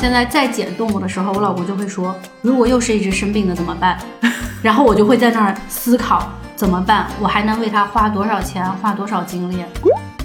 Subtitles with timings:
[0.00, 3.98] 现在再捡动物的时候，我老公就会说，如果又是一只生病的怎么办？
[4.62, 9.62] 然后我就会在那儿思考怎么办，我还能为它花多少钱，花多少精力？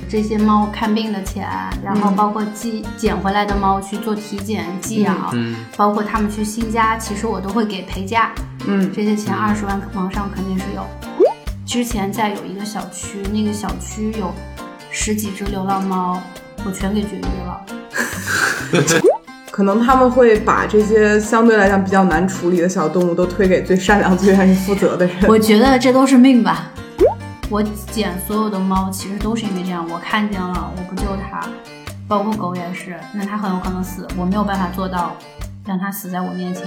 [0.07, 1.49] 这些猫看病的钱，
[1.83, 8.31] 然后包括寄捡回来的猫去做体检、寄养，嗯包括他们去新家，其实我都会给陪嫁。
[8.67, 10.85] 嗯，这些钱二十万往上肯定是有。
[11.65, 14.33] 之前在有一个小区，那个小区有
[14.89, 16.21] 十几只流浪猫，
[16.63, 17.65] 我全给绝育了。
[19.55, 25.15] 可能他们会把这些相对来讲比较难处理的小动物都推给最善良、最愿意负责的人。
[25.29, 26.69] 我觉得这都是命吧。
[27.49, 31.47] 我捡所有的猫，其实都是因为这样，我看见了，我不救它，
[32.05, 35.15] 包括狗也是，那它很有可能死，我没有办法做到
[35.65, 36.65] 让它死在我面前。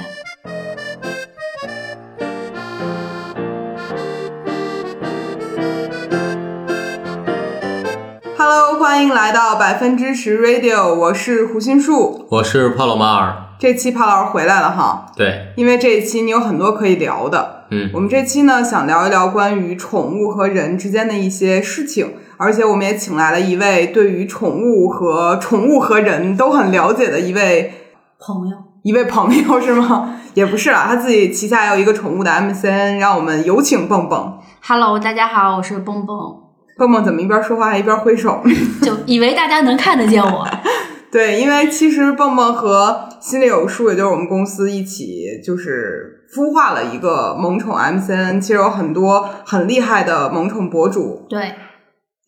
[8.88, 12.26] 欢迎来到百分之十 Radio，我是胡心树。
[12.30, 17.66] 我是帕洛马尔，这期帕老师回来了哈，对，因为这一期你有很多可以聊的。
[17.70, 27.74] 嗯我们这期呢想聊一聊关于宠物和人之间的一些事情，而且我们也请来了一位对于宠物和宠物和人都很了解的一位
[28.18, 30.18] 朋友，一位朋友 是吗？
[30.32, 34.38] 也不是啦，他自己旗下有一个宠物的 MCN，让我们有请蹦蹦。
[34.66, 36.16] Hello，大家好，我是蹦蹦，
[36.78, 38.40] 蹦蹦怎么一边说话还一边挥手？
[38.80, 40.46] 就以为大家能看得见我。
[41.10, 51.26] 对，因为其实蹦蹦和心里有数，也就是我们公司一起就是孵化了一个萌宠 MCN，其实有很多很厉害的萌宠博主。
[51.28, 51.54] 对，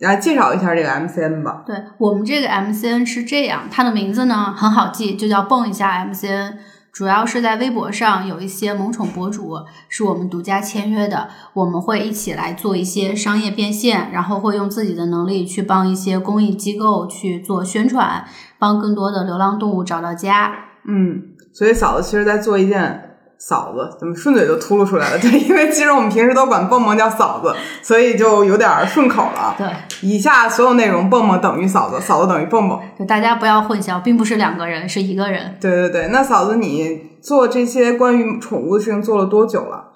[0.00, 1.62] 来介绍一下这个 MCN 吧。
[1.66, 6.54] 对我们这个 MCN 是这样，它的名字呢很好记，就叫蹦一下 MCN。
[6.92, 9.56] 主要是在微博上有一些萌宠博主
[9.88, 18.24] 是我们独家签约的，我们会一起来做一些商业变现，然后会用自己的能力去帮一些公益机构去做宣传，
[18.58, 20.52] 帮更多的流浪动物找到家。
[20.86, 23.06] 嗯，所以嫂子其实在做一件。
[23.40, 25.16] 嫂子怎么顺嘴就秃噜出来了？
[25.18, 29.54] 对，因为其实我们平时都管蹦蹦叫嫂子，所以就有点顺口了。
[29.56, 29.66] 对，
[30.02, 32.78] 以下所有内容，蹦蹦等于嫂子，嫂子等于蹦蹦。
[32.98, 35.56] 就大家不要混淆，并不是两个人，是一个人。
[35.58, 39.86] 对对对，那嫂子你做这些关于宠物的事情做了多久了？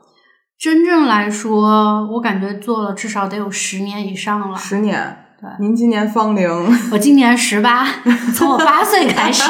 [0.58, 4.56] 真正来说，我感觉做了至少得有十年以上了。
[4.56, 5.23] 十年。
[5.44, 6.48] 对您今年芳龄？
[6.90, 7.86] 我今年十八，
[8.34, 9.42] 从我八岁开始。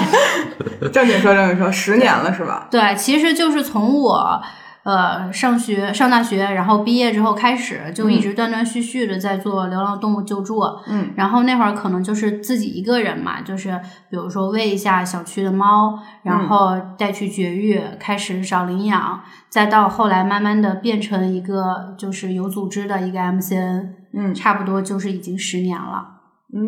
[0.92, 2.66] 正经说正经说，十年了是吧？
[2.68, 4.42] 对，其实就是从我
[4.82, 10.60] 呃上学上大学，然后毕业之后开始，就一直断断续续的在做流浪动物救助。
[10.88, 26.10] 嗯，然后那会儿可能就是自己一个人嘛，就是比如说喂一下小区的猫，然后带去绝育，开始找领养，再到后来慢慢的变成一个就是有组织的一个 MCN，嗯，差不多就是已经十年了。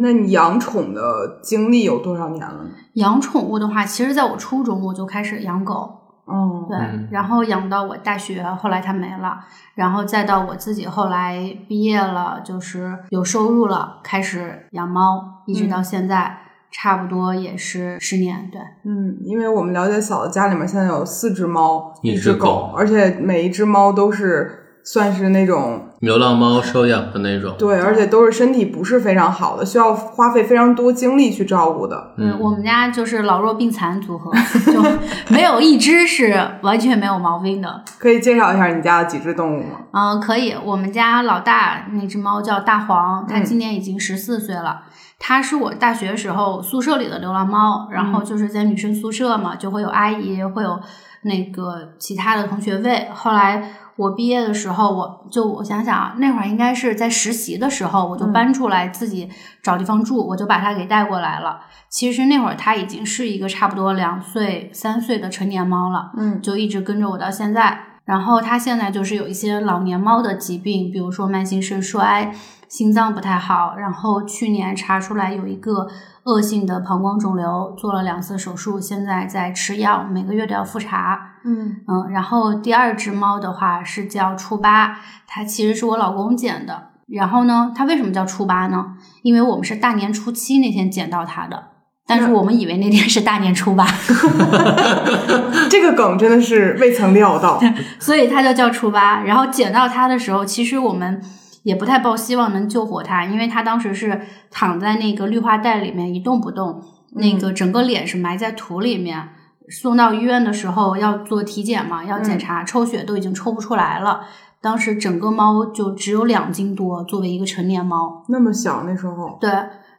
[0.03, 2.71] 那你养宠的经历有多少年了呢？
[2.95, 9.39] 养宠物的话，其实在我初中我就开始养狗，哦，对，嗯然后养到我大学，后来它没了，
[9.77, 16.37] 然后再到我自己后来毕业了，就是有收入了，开始养猫，一直到现在，
[16.73, 18.61] 差不多也是十年，对。
[18.85, 27.57] 嗯，因为我们了解嫂子家里面现在有四只猫，一只只狗而且每一只猫都是算是那种流浪猫收养的那种。
[27.59, 32.15] 对，而且都是身体不是非常好的，需要花费非常多精力去照顾的。
[32.17, 34.31] 嗯，我们家就是老弱病残组合，
[34.73, 34.81] 就
[35.29, 37.83] 没有一只是完全没有毛病的。
[37.99, 39.81] 可以介绍一下你家的几只动物吗？
[39.91, 40.55] 嗯、可以。
[40.65, 44.83] 我们家老大那只猫叫大黄，它嗯今年已经十四岁了。
[45.19, 50.79] 它是我大学时候宿舍里的流浪猫，然后就是在女生宿舍嘛，就会有阿姨，会有
[51.23, 53.09] 那个其他的同学喂。
[53.13, 59.29] 后来我毕业的时候，我就我想想啊，那会儿应该是在实习的时候，我就搬出来自己
[59.63, 61.61] 找地方住，我就把它给带过来了。
[61.89, 66.13] 其实那会儿它已经是一个差不多两岁、三岁的成年猫了。
[66.17, 67.79] 嗯就一直跟着我到现在。
[68.05, 72.33] 然后它现在就是有一些老年猫的疾病，比如说慢性肾衰、
[72.69, 73.75] 心脏不太好。
[73.77, 75.89] 然后去年查出来有一个
[76.25, 81.35] 恶性的膀胱肿瘤，做了两次手术，现在在吃药，每个月都要复查。
[81.45, 86.89] 嗯嗯，然后第二只猫的话是叫初八，它其实是我老公捡的。
[87.07, 88.95] 然后呢，它为什么叫初八呢？
[89.23, 91.69] 因为我们是大年初七那天捡到它的，
[92.05, 93.87] 但是我们以为那天是大年初八。
[95.71, 97.61] 这个梗真的是未曾料到。
[98.01, 99.23] 所以它就叫初八。
[99.23, 101.23] 然后捡到它的时候，其实我们
[101.67, 104.21] 也不太抱希望能救活它，因为它当时是
[104.53, 106.81] 躺在那个绿化带里面一动不动，
[107.11, 109.31] 那个整个脸是埋在土里面。
[109.69, 114.21] 送到医院的时候要做体检嘛，要检查抽血都已经抽不出来了。
[114.61, 119.51] 当时整个猫就只有两斤多，作为一个成年猫，那么小那时候，对。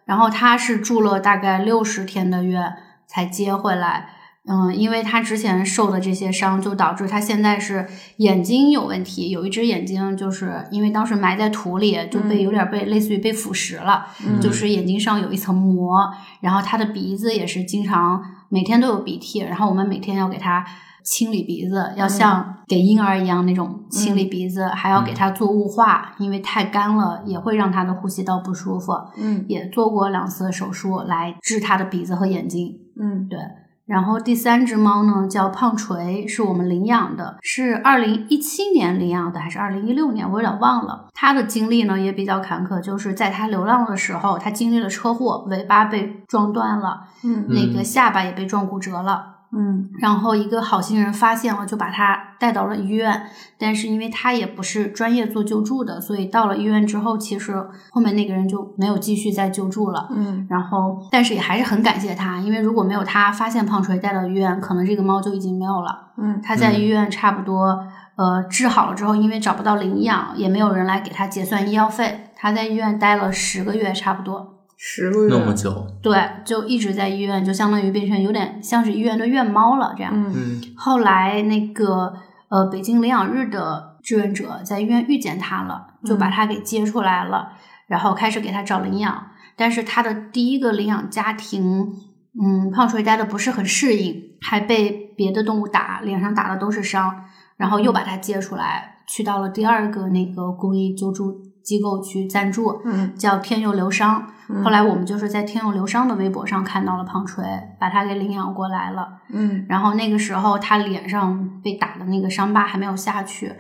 [0.06, 4.12] 然后它是住了大概六十天的院才接回来。
[4.48, 7.86] 嗯，因为他之前受的这些伤，就导致他现在是
[8.18, 14.08] 眼睛有问题，有一只眼睛就是因为当时埋在土里，就被有点被类似于被腐蚀了，
[14.42, 16.10] 就是眼睛上有一层膜，
[16.42, 20.66] 然后他的鼻子也是经常每天都有鼻涕，然后我们每天要给他。
[21.10, 28.92] 清理鼻子要像给婴儿一样那种清理鼻子，还要给他做雾化，因为太干了也会让他的呼吸道不舒服。
[29.16, 32.78] 嗯，也做过两次手术来治他的鼻子和眼睛。
[33.00, 33.40] 嗯，对。
[33.88, 40.30] 然后第三只猫呢叫胖锤，是我们领养的，是二零一七年领养的还是二零一六年？
[40.30, 41.06] 我有点忘了。
[41.14, 49.37] 它的经历呢也比较坎坷，就是在它流浪的时候，它经历了车祸，尾巴被撞断了，嗯那个下巴也被撞骨折了。
[49.52, 53.24] 嗯然后一个好心人发现了，就把他带到了医院。
[53.58, 57.54] 但是因为他也不是专业做救助的，所以到了医院之后，其实
[57.90, 60.10] 后面那个人就没有继续再救助了。
[60.12, 66.10] 嗯然后，但是也还是很感谢他，因为如果没有他发现胖锤带到医院，可能这个猫就已经没有了。
[66.18, 67.80] 嗯他在医院差不多
[68.16, 74.57] 呃治好了之后，因为找不到领养，也没有人来给他结算医药费，他在医院待了十个月差不多。
[74.78, 76.16] 十个月那么久，对，
[76.46, 80.14] 就一直在医院，就相当于变成有点像是医院的院猫了这样。
[80.14, 82.14] 嗯嗯后来那个
[82.50, 87.54] 呃，北京领养日的志愿者在医院遇见他了，就把他给接出来了，
[87.88, 89.28] 然后开始给他找领养。
[89.56, 91.92] 但是他的第一个领养家庭，
[92.40, 97.26] 嗯，胖锤待的不是很适应，还被别的动物打，脸上打的都是伤，
[97.58, 104.26] 然后又把他接出来，去到了第二个那个公益救助机构去赞助，嗯叫天佑流伤。
[104.64, 107.44] 后来我们就是在天佑流伤的微博上看到了胖锤，
[107.78, 109.06] 把他给领养过来了。
[109.34, 113.54] 嗯然后那个时候他脸上被打的那个伤疤还没有下去，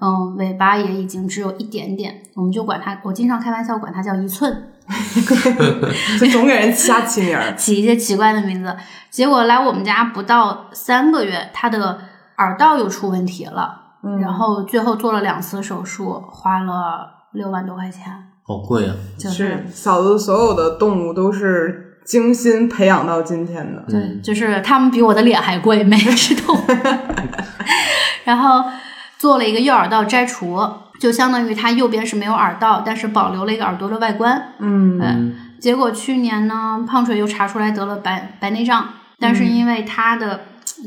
[0.00, 4.52] 嗯尾巴也已经只有一点点，我们就管他，我经常开玩笑管他叫一寸，
[6.18, 7.54] 就总给人瞎起名儿。
[7.54, 8.76] 起一些奇怪的名字。
[9.08, 12.00] 结果来我们家不到三个月，他的
[12.38, 18.04] 耳道又出问题了，嗯然后最后做了两次手术，花了六万多块钱，
[18.42, 18.94] 好贵啊！
[19.18, 23.84] 就是嫂子所有的动物都是精心培养到今天的。
[23.88, 26.60] 对，就是他们比我的脸还贵，每一只动物。
[28.24, 28.64] 然后
[29.18, 30.60] 做了一个右耳道摘除，
[31.00, 34.54] 就相当于它右边是没有耳道，但是保留了一个耳朵的外观。
[34.58, 38.88] 嗯嗯结果去年呢，胖锤又查出来得了白白内障，
[39.20, 40.40] 但是因为它的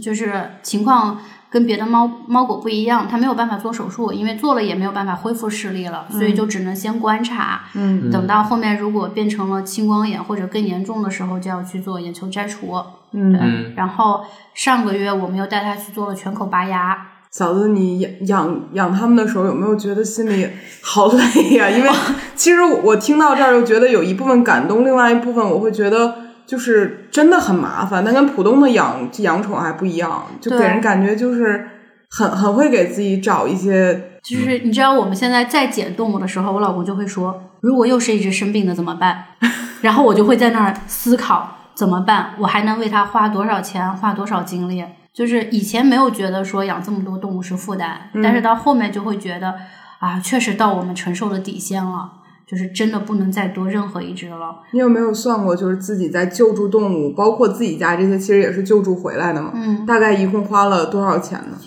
[0.03, 1.17] 就是情况
[1.55, 7.61] 跟别的猫猫狗不一样，它没有办法做手术，因为做了也没有办法恢复视力了，所以就只能先观察。
[7.75, 12.73] 嗯等到后面如果变成了青光眼或者更严重的时候，就要去做眼球摘除。
[13.13, 16.97] 嗯，嗯然后上个月我们又带它去做了全口拔牙，
[17.31, 20.49] 嫂子，你养养养它们的时候，有没有觉得心里
[20.81, 21.89] 好累呀、因为
[22.35, 26.15] 其实我我听到这儿就觉得有一部分感动，另外一部分我会觉得
[26.45, 28.03] 就是真的很麻烦。
[28.03, 31.65] 它跟普通的养养宠还不一样，就给人感觉就是
[32.09, 39.23] 很很会给自己找一些就是你知道我们现在在捡动物的时候，我老公就会说，如果又是一只生病的怎么办？
[39.79, 44.83] 然后我就会在那儿思考怎么办，我还能为它花多少钱，花多少精力？
[45.13, 49.55] 就是以前没有觉得说养这么多动物是负担，但是到后面就会觉得
[49.99, 52.11] 啊，确实到我们承受的底线了，
[52.45, 54.61] 就是真的不能再多任何一只了。
[54.71, 59.51] 你有没有算过，就是自己在救助动物，包括自己家这些，其实也是救助回来的嘛？
[59.55, 61.57] 嗯，大概一共花了多少钱呢？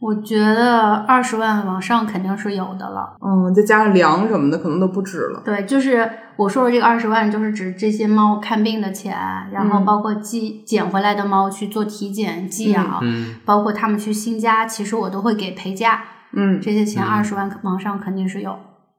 [0.00, 3.16] 我觉得二十万往上肯定是有的了。
[3.24, 5.40] 嗯，再加上粮什么的，可能都不止了。
[5.42, 9.16] 对，就是我说的这个二十万，就是指这些猫看病的钱，
[9.50, 18.54] 然后嗯包括寄捡回来的猫去做体检、寄养，嗯包括他们去新家，其实我都会给陪嫁，嗯这些钱嗯二十万往上肯定是有。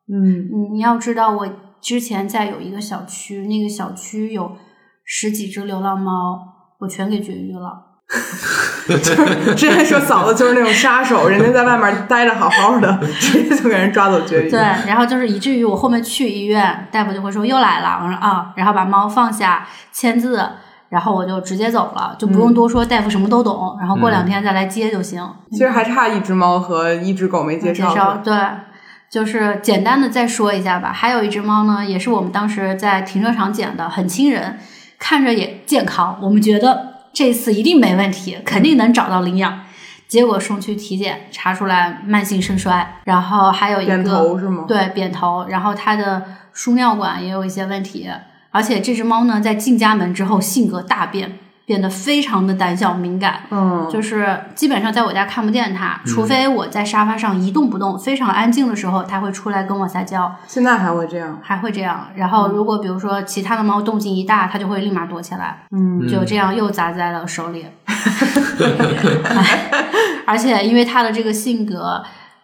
[0.08, 1.48] 嗯嗯，你要知道，我
[1.82, 4.52] 之前在有一个小区，那个小区有
[5.04, 6.40] 十几只流浪猫，
[6.80, 7.84] 我全给绝育了。
[8.88, 14.50] 就是之前说嫂子就是那种杀手，人家在外面待着好好的，直接就给人抓走绝育。
[14.52, 20.48] 对，然后就是以至于我后面去医院，大夫就会说又来了，我说啊，然后把猫放下签字，
[20.90, 25.28] 然后我就直接走了，就不用多说，大夫什么都懂，然后过两天再来接就行。
[25.50, 28.36] 其实还差一只猫和一只狗没介介绍绍对，
[29.10, 30.92] 就是简单的再说一下吧。
[30.94, 34.60] 还有一只猫呢，也是我们当时在停车场捡的，很亲人，
[35.00, 39.62] 看着也健康，我们觉得这次一定没问题，肯定能找到领养。
[40.08, 44.66] 结果送去体检，查出来慢性肾衰，然后还有一个扁头是吗？
[44.68, 48.08] 对，扁头，然后它的输尿管也有一些问题，
[48.52, 61.39] 而且这只猫呢，在进家门之后性格大变，变得非常的胆小敏感，嗯，就是基本上在我家看不见它，除非我在沙发上一动不动，非常安静的时候，它会出来跟我撒娇，现在还会这样。
[61.41, 62.07] 还会这样。
[62.15, 67.65] 然后如果比如说其他的猫动静一大，它就会立马躲起来，嗯就这样又砸在了手里。
[70.27, 72.03] 而且因为它的这个性格，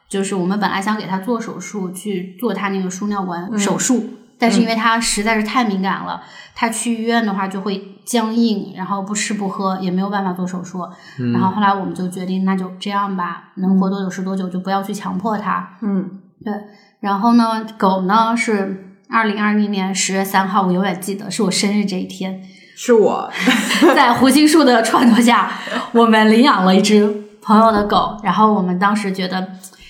[0.09, 4.09] 就是我们本来想给它做手术，去做它那个输尿管手术，
[4.41, 6.19] 但是因为他实在是太敏感了，
[6.55, 10.83] 他去医院的话就会僵硬，然后不吃不喝，也没有办法做手术。
[11.31, 15.77] 然后后来我们就决定，那就这样吧，能活多久是多久，就不要去强迫他。
[15.83, 16.09] 嗯
[16.43, 16.51] 对，
[17.01, 22.41] 然后呢，狗呢是二零二零年十月三号，我永远记得是我生日这一天，
[22.75, 23.31] 是我，
[23.95, 25.51] 在胡心树的撺掇下，
[25.91, 27.07] 我们领养了一只
[27.43, 28.17] 朋友的狗。
[28.23, 29.49] 然后我们当时觉得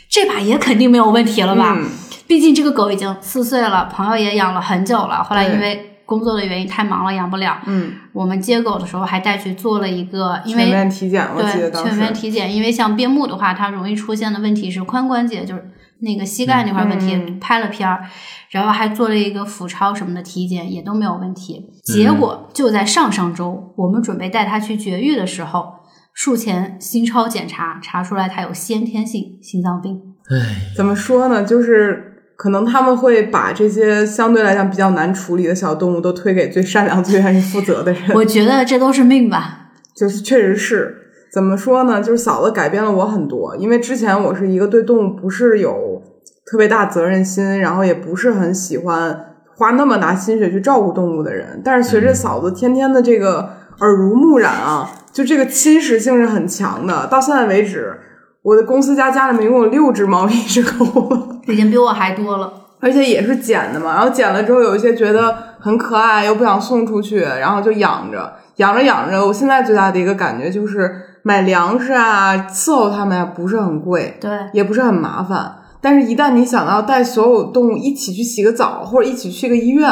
[0.10, 1.74] 这把也肯定没有问题了吧？
[1.78, 1.90] 嗯
[2.32, 5.22] 毕竟这个狗已经四岁了，朋友也养了很久了。
[5.22, 7.58] 后来因为工作的原因太忙了，养不了。
[7.66, 15.70] 嗯，我们接狗的时候还带去做了一个，因为全面体检，我记得对全当时面体检，因为像边牧的话，它容易出现的问题是髋关节，就是
[16.00, 18.06] 那个膝盖那块问题，嗯拍了片儿，
[18.52, 21.70] 然后还做了一个腹超什么的体检，也都没有问题。
[21.84, 25.74] 结果就在上上周，我们准备带它去绝育的时候，
[26.14, 30.00] 术前心超检查查出来它有先天性心脏病。
[30.30, 31.44] 唉，怎么说呢？
[31.44, 32.08] 就是
[32.42, 38.02] 可能他们会把这些相对来讲比较难处理的小动物都推给最善良、最愿意负责的人。
[38.18, 39.68] 我觉得这都是命吧。
[39.96, 40.92] 就是确实是
[41.32, 42.02] 怎么说呢？
[42.02, 46.02] 就是嫂子改变了我很多，因为之前我是一个对动物不是有
[46.48, 51.62] 特别大责任心，然后也不是很喜欢花那么大心血去照顾动物的人。
[51.64, 57.06] 但是随着嫂子天天的这个耳濡目染啊，就这个侵蚀性是很强的。
[57.06, 57.96] 到现在为止，
[58.42, 61.40] 我的公司家家里面一共有六只猫， 一只狗。
[61.48, 62.52] 已经比我还多了。
[62.80, 79.88] 而且也是捡的嘛，然后捡了之后有一些觉得很可爱，又不想送出去，然后就养着，养着养着，我现在最大的一个感觉就是买粮食啊，伺候它们呀不是很贵，对，也不是很麻烦，但是一旦你想到带所有动物一起去洗个澡，或者一起去个医院，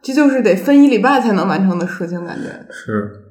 [0.00, 2.48] 这就是得分一礼拜才能完成的事情，感觉。
[2.70, 3.21] 是，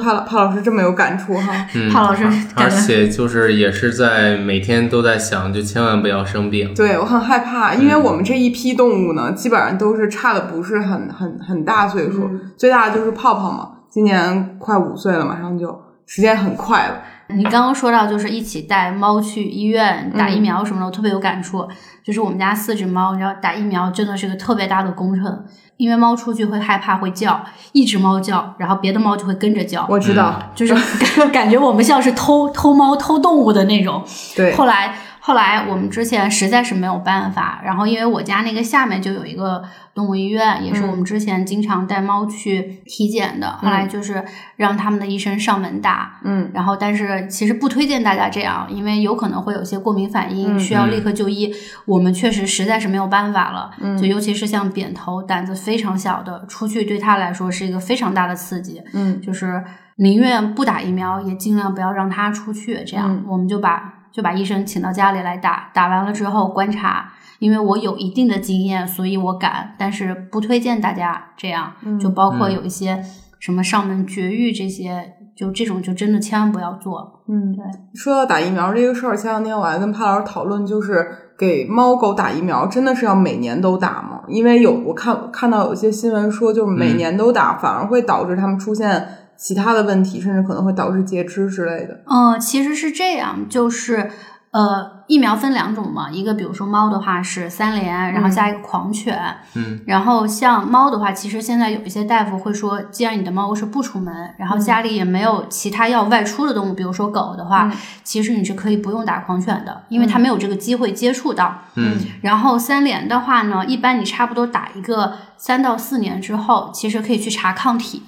[0.00, 6.74] 帕老帕老师这么有感触哈，嗯，帕老师而且就是也是在每天都在想，就千万不要生病。
[6.74, 17.02] 对我很害怕，因为我们这一批动物呢，基本上都是差的不是很很很大岁数，最大的就是泡泡嘛，今年快五岁了，马上就时间很快了。
[17.34, 21.66] 你刚刚说到就是一起带猫去医院打疫苗什么的，我特别有感触。
[22.04, 25.44] 就是我们家四只猫，你知道打疫苗真的是个特别大的工程，
[25.76, 30.74] 因为猫出去会害怕会叫，一只猫叫，然后别的猫就会跟着叫，我知道，就是
[31.18, 34.02] 感 感觉我们像是偷偷猫偷动物的那种。
[34.34, 34.94] 对，后来
[35.24, 39.62] 后来我们之前实在是没有办法，然后因为我家那个下面就有一个
[39.94, 43.52] 动物医院，也是我们之前经常带猫去体检的。
[43.62, 44.24] 后来就是
[44.56, 51.54] 让他们的医生上门打，嗯然后但是其实不推荐大家这样，因为有可能会有些过敏反应，嗯需要立刻就医。
[51.86, 58.82] 我们确实实在是没有办法了，嗯就尤其是像扁头胆子非常小的，出去对他来说是一个非常大的刺激。
[58.92, 59.62] 嗯就是
[59.98, 62.82] 宁愿不打疫苗，也尽量不要让他出去。
[62.84, 67.12] 这样，嗯我们就把就把医生请到家里来打，打完了之后观察。
[67.38, 71.72] 因为我有一定的经验，所以我敢，但是不推荐大家这样。
[71.84, 73.02] 嗯就包括嗯有一些
[73.40, 77.24] 什么上门绝育这些，就这种就真的千万不要做。
[77.26, 77.64] 嗯，对。
[77.96, 81.04] 说到打疫苗这个事儿，前两天我还跟潘老师讨论，就是
[81.36, 84.20] 给猫狗打疫苗，真的是要每年都打吗？
[84.28, 89.04] 因为有我看看到有一些新闻说，就是每嗯年都打，反而会导致它们出现
[89.42, 92.00] 其他的问题，甚至可能会导致截肢之类的。
[92.06, 94.08] 嗯，其实是这样，就是
[94.52, 99.18] 呃，疫苗分两种嘛，一个比如说猫的话是三联，然后加一个狂犬，
[99.54, 107.72] 嗯，然后像猫的话，其实现在有一些大夫会说，既然你的猫是不出门，然后家里也没有其他要外出的动物，比如说狗的话，嗯
[108.04, 111.62] 其实你是可以不用打狂犬的，因为它没有这个机会接触到。
[111.74, 118.02] 嗯然后三联的话呢，一般你差不多打一个三到四年之后，其实可以去查抗体。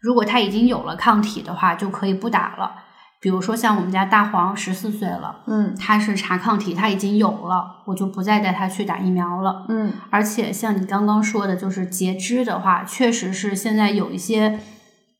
[0.00, 2.72] 如果他已经有了抗体的话，就可以不打了。
[3.20, 9.66] 比如说像我们家大黄十四岁了，嗯他是查抗体，他已经有了，我就不再带他去打疫苗了。
[9.68, 14.60] 嗯而且像你刚刚说的，就是截肢的话，确实是现在有一些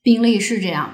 [0.01, 0.91] 病例是这样。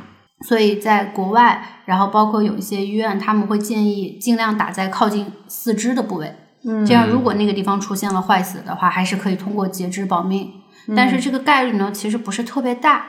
[0.48, 6.36] 所以在国外，然后包括有一些医院，他们会建议尽量打在靠近四肢的部位。
[6.68, 10.52] 嗯这样，如果那个地方出现了坏死的话，还是可以通过截肢保命。
[10.96, 13.06] 但是这个概率呢，其实不是特别大，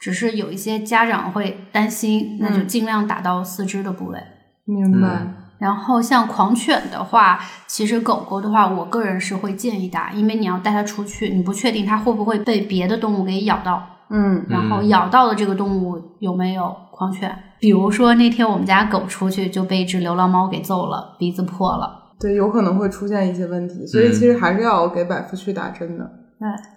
[0.00, 4.18] 只是有一些家长会担心，那就尽量打到四肢的部位。
[4.64, 5.08] 明白。
[5.08, 17.36] 嗯然后像狂犬的话，其实狗狗的话，我个人是会建议打，因为你要带它出去，你不确定它会不会被别的动物给咬到，嗯然后咬到的这个动物有没有狂犬。
[17.58, 22.14] 比如说那天我们家狗出去就被一只流浪猫给揍了，鼻子破了。
[22.20, 26.08] 对，有可能会出现一些问题，所以其实还是要给百夫去打针的。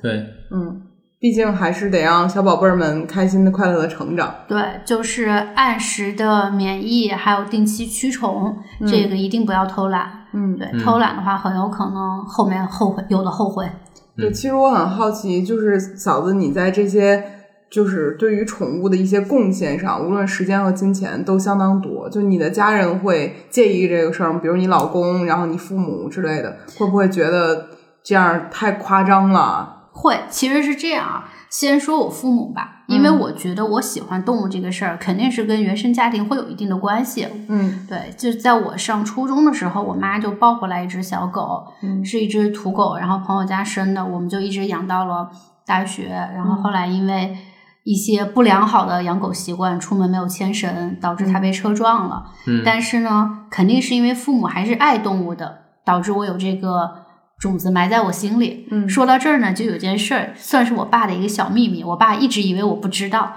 [0.02, 0.12] 对，
[0.50, 0.82] 嗯，
[1.22, 4.34] 毕竟还是得让小宝贝儿们开心的、快乐的成长。
[4.48, 10.12] 对，就是按时的免疫，还有定期驱虫，这个一定不要偷懒。
[10.34, 13.70] 嗯，对，嗯偷懒的话很有可能后面后悔，有的后悔。
[14.18, 17.24] 对，嗯其实我很好奇，就是嫂子你在这些
[17.70, 22.10] 就是对于宠物的一些贡献上，无论时间和金钱都相当多。
[22.10, 24.40] 就你的家人会介意这个事儿吗？
[24.42, 27.68] 比如你老公，然后你父母之类的，会不会觉得
[28.02, 29.78] 这样太夸张了？
[29.92, 31.30] 会，其实是这样啊。
[31.50, 37.28] 先说我父母吧，因为嗯我觉得我喜欢动物这个事儿，肯定是跟原生家庭会有一定的关系。
[37.50, 45.30] 嗯对，就在我上初中的时候，我妈就抱回来一只小狗，嗯是一只土狗，然后朋友家生的，我们就一直养到了
[45.66, 46.08] 大学。
[46.34, 47.36] 然后后来因为
[47.84, 52.28] 一些不良好的养狗习惯，出门没有牵绳，导致它被车撞了。
[52.48, 57.01] 嗯，但是呢，肯定是因为父母还是爱动物的，导致我有这个
[57.42, 58.68] 种子埋在我心里。
[58.72, 61.84] 嗯说到这儿呢，就有件事儿，算是我爸的一个小秘密。
[61.84, 63.34] 我爸一直以为我不知道，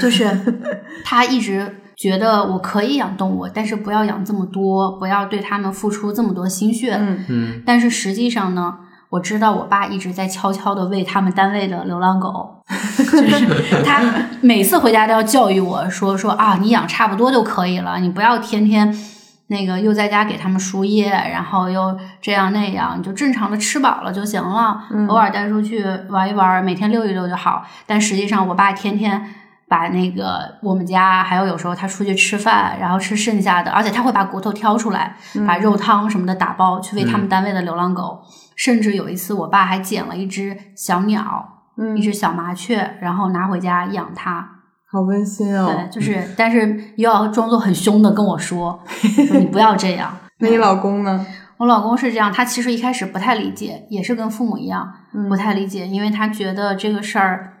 [0.00, 0.26] 就是
[1.04, 6.94] 他一直觉得我可以养动物，但是不要养这么多，不要对他们付出这么多心血。
[6.98, 8.74] 嗯嗯但是实际上呢，
[9.10, 12.62] 我知道我爸一直在悄悄的喂他们单位的流浪狗，
[12.96, 14.00] 就是他
[14.40, 18.90] 每次回家都要教育我说说啊，你养差不多就可以了，你不要天天
[19.52, 27.64] 那个又在家给他们输液，然后又这样那样，你就正常的吃饱了就行了，嗯偶尔带出去玩一玩，每天遛一遛就好。
[27.86, 29.36] 但实际上，我爸天天。
[29.68, 35.16] 把那个我们家，还有有时候他出去吃饭，然后吃剩下的，而且他会把骨头挑出来，
[35.46, 38.20] 把肉汤什么的打包去喂他们单位的流浪狗。
[38.54, 44.46] 甚至有一次，我爸还捡了一只小鸟，嗯一，只小麻雀，然后拿回家养它。
[44.92, 45.66] 好温馨哦。
[45.66, 48.78] 对，就是，但是又要装作很凶的跟我说，
[49.26, 50.14] 说你不要这样。
[50.38, 51.26] 那你老公呢？
[51.56, 57.52] 我老公是这样，他其实一开始不太理解，也是跟父母一样嗯不太理解，因为他觉得这个事儿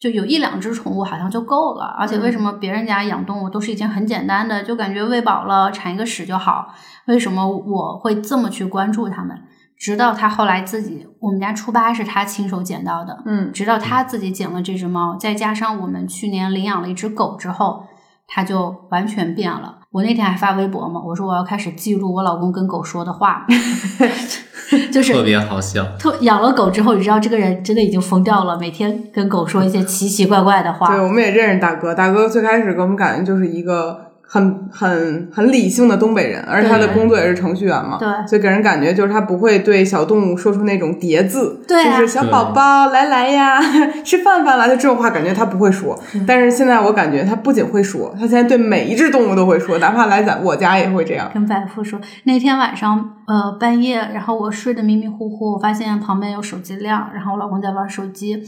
[0.00, 6.74] 就有一两只宠物好像就够了，而且为什么别人家养动物都是一件很简单的，就感觉喂饱了铲一个屎就好，
[7.06, 9.38] 为什么我会这么去关注他们？
[9.84, 17.84] 直到他后来自己，我们家初八是他亲手捡到的，嗯直到他自己捡了这只猫，再加上我们去年领养了一只狗之后，
[18.26, 19.80] 他就完全变了。
[19.90, 23.46] 我那天还发微博嘛，我说我要开始记录我老公跟狗说的话，
[24.90, 25.84] 就是特别好笑。
[25.98, 30.88] 特养了狗之后，你知道这个人真的已经疯掉了，每天跟狗说一些奇奇怪怪的话。
[30.88, 31.94] 对，我们也认识大哥。
[31.94, 43.60] 大哥最开始给我们感觉就是一个很很很理性的东北人，而且他的工作也是程序员嘛，对所以给人感觉就是他不会对小动物说出那种叠字，对啊就是小宝宝来来呀，
[44.04, 45.96] 吃饭饭了，就这种话，感觉他不会说。
[46.26, 51.30] 但是现在我感觉他不仅会说，他现在对每一只动物都会说，哪怕来咱我家也会这样。
[51.32, 58.42] 跟百富说，那天晚上呃半夜，然后我睡得迷迷糊糊，我发现旁边有手机亮，然后我老公在玩手机，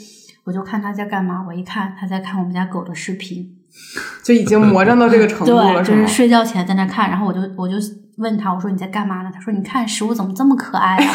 [0.45, 3.56] 我就看他在干嘛，我一看他在看我们家狗的视频，
[4.23, 6.07] 就已经魔怔到这个程度对，了，就是？
[6.07, 7.75] 睡觉前在那看，然后我就我就
[8.19, 9.31] 问他，我说你在干嘛呢？
[9.33, 11.05] 他说你看食物怎么这么可爱啊？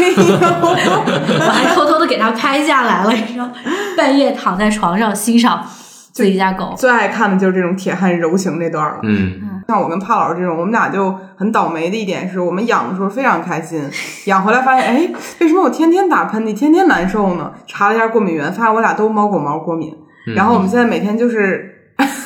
[0.64, 3.50] 我还偷偷的给他拍下来了，你知道，
[3.98, 5.66] 半夜躺在床上欣赏
[6.12, 6.74] 自己家狗。
[6.78, 9.00] 最爱看的就是这种铁汉柔情这段了。
[9.04, 13.82] 嗯像我跟帕老师这种，我们俩就很倒霉的一点是，我们养的时候非常开心，
[14.26, 17.54] 养回来发现，哎，为什么我天天打喷嚏，天天难受呢？
[17.68, 19.96] 查了一下过敏源，发现我俩都猫狗毛过敏。
[20.28, 21.71] 嗯然后我们现在每天就是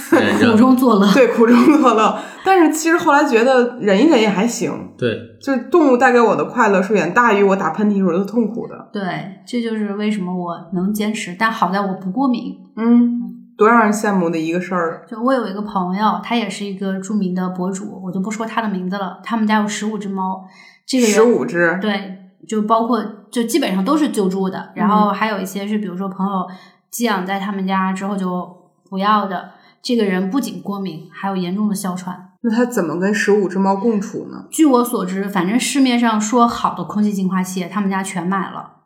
[0.09, 8.89] 苦中作乐，对苦中作乐，但是其实后来觉得忍一忍也还行，对，就是动物带给我的快乐是远大于我打喷嚏时候的痛苦的。
[8.93, 9.03] 对，
[9.47, 11.35] 这就是为什么我能坚持。
[11.37, 12.55] 但好在我不过敏。
[12.77, 13.21] 嗯，
[13.57, 15.05] 多让人羡慕的一个事儿。
[15.09, 19.19] 就我有一个朋友，他也是一个著名的博主，我就不说他的名字了。
[19.23, 20.45] 他们家有十五只猫，
[20.85, 26.45] 这个十五只，对，就包括就基本上都是救助的，然嗯后还有一些是比如说朋友
[26.91, 28.47] 寄养在他们家之后就
[28.89, 29.49] 不要的。
[29.85, 32.31] 这个人不仅过敏，还有严重的哮喘。
[32.41, 34.47] 那他怎么跟十五只猫共处呢？
[34.49, 38.77] 据我所知，反正市面上说好的空气净化器，他们家全买了，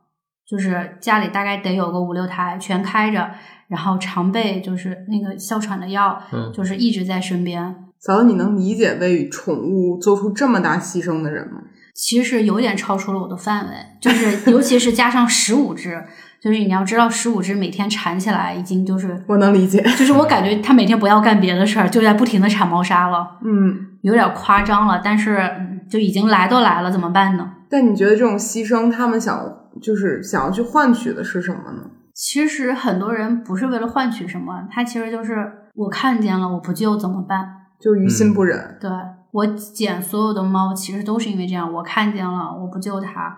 [0.46, 3.32] 就是家里大概得有个五六台，全开着，
[3.70, 7.86] 然后常备就是那个哮喘的药，嗯就是一直在身边。
[7.98, 11.62] 嫂子，你能理解为宠物做出这么大牺牲的人吗？
[12.02, 16.02] 其实有点超出了我的范围，就是 尤其是加上十五只，
[16.42, 19.82] 就是你要知道十五只每天缠起来已经就是，我能理解。
[19.98, 27.52] 就是我感觉它每天不要干别的事儿，就在不停的铲猫砂了，嗯，有点夸张了，但是嗯就已经来都来了，怎么办呢？
[27.70, 29.38] 但你觉得这种牺牲，他们想
[29.82, 31.84] 就是想要去换取的是什么呢？
[32.14, 37.46] 其实很多人不是为了换取什么，他其实就是我看见了我不救怎么办？
[37.82, 38.78] 就于心不忍。
[38.80, 38.90] 对
[39.32, 43.36] 我捡所有的猫，其实都是因为这样，我看见了我不救它，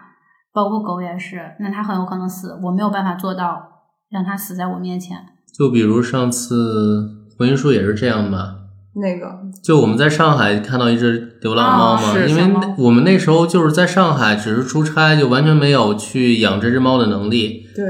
[0.53, 3.61] 包括狗也是，那它很有可能死，我没有办法做到
[4.09, 5.17] 让它死在我面前。
[5.53, 8.55] 就比如上次回音树也是这样吧，
[8.95, 12.43] 那个就我们在上海看到一只流浪猫嘛，因为
[12.77, 17.65] 我们那时候就是在上海，只是出差，就完全没有去养这只猫的能力。
[17.75, 17.85] 对，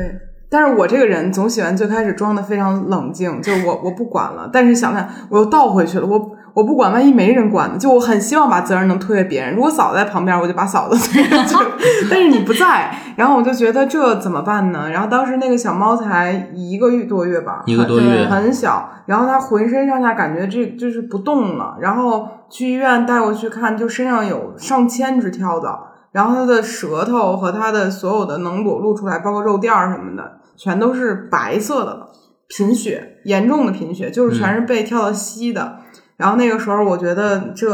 [0.50, 7.78] 但是我这个人总喜欢最开始装的非常冷静，就我我不管了，但是想想我又倒回去了，我我不管，万一没人管呢？
[7.78, 9.56] 就我很希望把责任能推给别人。
[9.56, 11.56] 如果嫂子在旁边，我就把嫂子推上去，
[12.10, 14.90] 但是你不在，然后我就觉得这怎么办呢？
[14.90, 25.88] 然后当时那个小猫才一个月多月吧，一个多月很很小，然后它浑身上下感觉这就是不动了，然后去医院带过去看，就身上有上千只跳蚤。
[26.12, 32.10] 然后它的舌头和它的所有的能裸露出来，包括肉垫儿什么的，全都是白色的了，
[32.50, 35.78] 贫血，严重的贫血，就是全是被跳蚤吸的。
[36.22, 37.68] 然后那个时候，我觉得这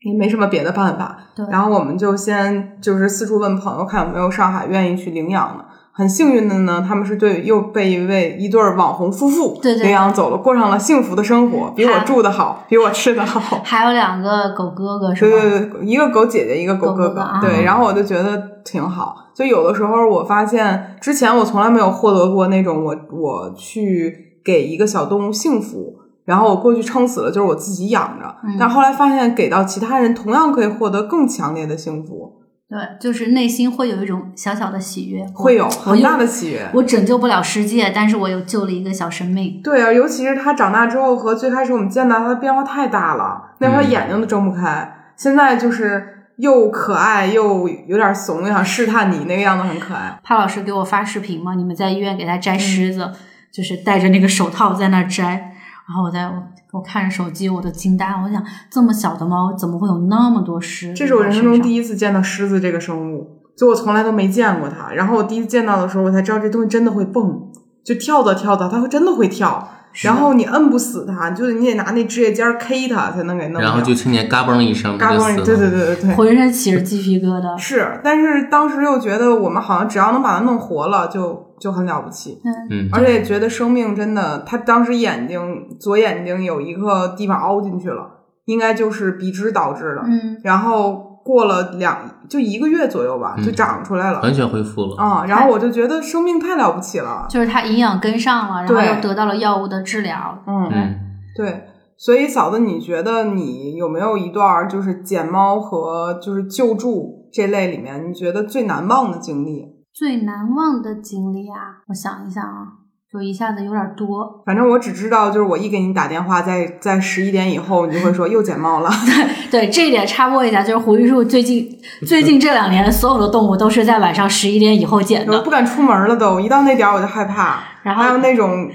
[0.00, 5.64] 也没什么别的办法，对然后我们就先就是四处问朋友，看有没有上海愿意去领养的。
[5.94, 13.60] 很幸运的呢，他们是对又被一位一对儿网红夫妇领养走了，过上了幸福的生活，比我住的好，比我吃的好。
[13.62, 15.30] 还有两个狗哥哥是吧？
[15.30, 19.14] 对对对，一个狗姐姐，一个狗哥狗哥哥啊对，然后我就觉得挺好。
[19.34, 25.94] 就有的时候我发现，之前我从来没有获得过那种我我去给一个小动物幸福，
[26.24, 28.36] 然后我过去撑死了，就是我自己养着。
[28.44, 36.66] 嗯但后来发现，给到其他人同样可以获得更强烈的幸福，对，就是内心会有一种小小的喜悦，会有很大的喜悦。
[36.74, 39.60] 我拯救不了世界，但是我又救了一个小生命。
[39.62, 50.18] 对啊，尤其是他长大之后和最开始我们见到他的变化太大了，那会儿嗯眼睛都睁不开，现在就是又可爱又有点怂，又想试探你，那个样子很可爱。
[50.24, 53.12] 潘老师给我发视频嘛，你们在医院给他嗯摘虱子，
[53.52, 55.51] 就是戴着那个手套在那儿摘，
[55.92, 60.94] 然后我在我我看着手机，我都惊呆了，我想这么小的猫怎么会有那么多虱？
[60.94, 61.74] 这是我人生中第一。
[61.74, 64.90] 一次见到狮子这个生物，就我从来都没见过它。
[64.94, 67.42] 然后我第一次见到的时候，我才知道这东西真的会蹦，
[67.84, 69.68] 就跳蚤跳蚤，它会真的会跳。
[70.02, 73.60] 然后你摁不死它，就是你得拿那指甲尖儿 K 它才能给弄。
[73.60, 75.36] 然后就听见嘎嘣一声，嘎嘣。
[75.36, 77.56] 对对对对对，浑身起着鸡皮疙瘩。
[77.58, 78.00] 是。
[78.02, 82.40] 但是当时又觉得我们好像只要能把它弄活了，就就很了不起。
[82.70, 88.08] 嗯，而且觉得生命真的，他当时眼睛左眼睛有一个地方凹进去了，
[88.46, 90.02] 应该就是鼻支导致的。
[90.06, 94.20] 嗯，然后过了两就一个月左右吧，嗯就长出来了。
[94.22, 94.96] 完全恢复了。
[94.96, 97.26] 啊、然后我就觉得生命太了不起了。
[97.28, 100.42] 就是它营养跟上了，然后又得到了药物的治疗。
[100.46, 101.00] 嗯，嗯，
[101.36, 101.68] 对。
[101.98, 109.68] 所以嫂子，你觉得你有没有一段就是捡猫和就是救助这类里面，你觉得最难忘的经历？
[109.94, 112.66] 最难忘的经历啊，我想一想啊，
[113.12, 114.42] 就一下子有点多。
[114.46, 118.90] 反正我只知道，就是我一给你打电话，在在十一点以后，你就会说又捡猫了。
[119.50, 121.68] 对对这一点插播一下，就是胡玉树最近
[122.06, 125.36] 最近这两年所有的动物都是在晚上十一点以后捡的。
[125.36, 127.62] 我不敢出门了都，一到那点儿我就害怕。
[127.82, 128.70] 然后还有那种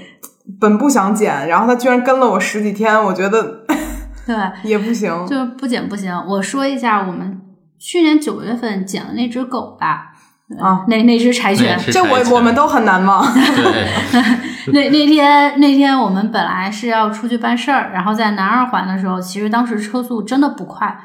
[0.60, 3.64] 本不想捡，然后它居然跟了我十几天，我觉得
[4.24, 5.10] 对， 也不行。
[5.26, 6.14] 就是不捡不行。
[6.28, 7.40] 我说一下，我们
[7.78, 10.12] 去年九月份捡的那只狗吧，
[10.58, 13.22] 啊那那只柴犬这我我们都很难忘。
[14.72, 20.98] 那那天那天我们本来是要出去办事儿，然后在南二环的时候，其实当时车速真的不快，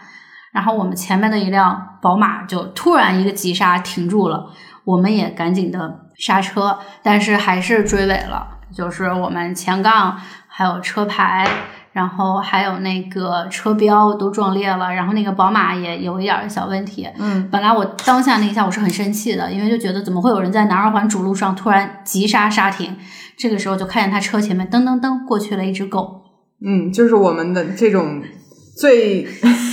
[0.51, 4.49] 然后我们前面的一辆宝马就突然一个急刹停住了，
[4.85, 11.45] 我们也赶紧的刹车，但是还是追尾了，就是我们前杠还有车牌。
[11.93, 17.07] 然后还有那个车标都撞裂了，然后那个宝马也有一点儿小问题。
[17.17, 22.95] 嗯，本来我当下那一下我是很生气的，因为就觉得怎么会有人在南二环主路上突然急刹刹停？
[23.37, 26.21] 这个时候就看见他车前面噔噔噔过去了一只狗，
[26.65, 28.21] 嗯，就是我们的这种
[28.75, 29.27] 最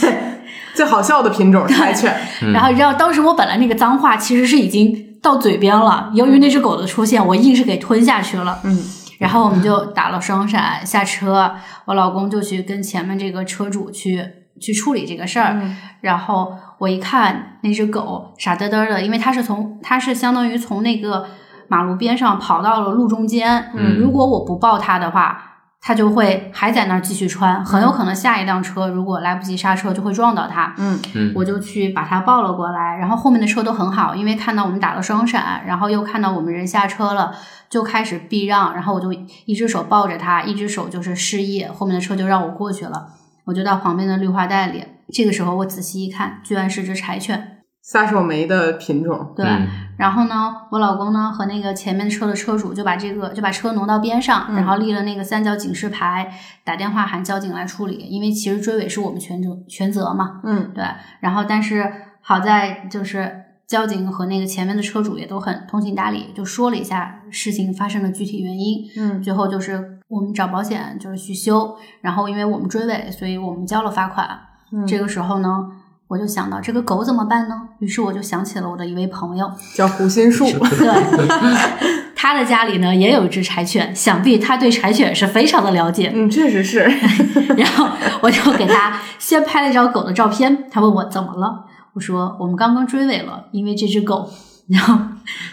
[0.75, 2.15] 最好笑的品种柴犬。
[2.43, 8.59] 嗯然后你知道当时我本来那个脏话其实是已经到嘴边了，由于那只狗的出现，我硬是给吞下去了。
[8.65, 8.83] 嗯，
[9.21, 11.55] 然后我们就打了双闪下车，
[11.85, 14.27] 我老公就去跟前面这个车主去
[14.59, 15.59] 去处理这个事儿。
[15.63, 21.27] 嗯然后我一看那只狗傻嘚嘚的，因为它是从它是相当于从那个
[21.69, 23.71] 马路边上跑到了路中间。
[23.75, 25.50] 嗯如果我不抱它的话，
[25.83, 30.75] 它就会还在那儿继续穿，很有可能下一辆车如果来不及刹车就会撞到他。
[30.77, 37.35] 嗯嗯我就去把他抱了过来，然后后面的车都很好，因为看到我们打了双闪，然后又看到我们人下车了，
[37.71, 39.11] 就开始避让，然后我就
[39.47, 43.09] 一只手抱着他，一只手就是示意，后面的车就让我过去了，
[43.47, 44.85] 我就到旁边的绿化带里。
[45.13, 47.60] 这个时候我仔细一看，居然是只柴犬。
[47.83, 49.33] 撒手梅的品种。
[49.37, 49.67] 对，嗯
[49.97, 56.33] 然后呢，我老公呢和那个前面车的车主就把这个就把车挪到边上，嗯然后立了那个三角警示牌，
[56.65, 60.41] 打电话喊交警来处理，因为其实追尾是我们全责全责嘛。
[60.45, 60.85] 嗯对，
[61.21, 68.79] 然后但是好在就是交警和那个前面的车主也都很通情达理，就说了一下事情发生的具体原因。
[68.97, 74.27] 嗯最后就是我们找保险就是去修，然后因为我们追尾，所以我们交了罚款。
[74.73, 75.69] 嗯这个时候呢，
[76.11, 77.55] 我就想到这个狗怎么办呢？
[77.79, 81.47] 于是我就想起了我的一位朋友，叫胡心树，对，
[82.17, 86.11] 他的家里呢也有一只柴犬，想必他对柴犬是非常的了解。
[86.13, 86.81] 嗯，确实是，
[87.57, 87.89] 然后
[88.23, 94.29] 我就给他先拍了一张狗的照片，他问我怎么了，我说我们刚刚追尾了，因为这只狗。
[94.69, 94.97] 然后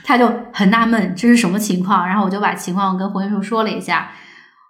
[0.03, 4.09] 他就很纳闷这是什么情况，然后我就把情况跟胡心树说了一下，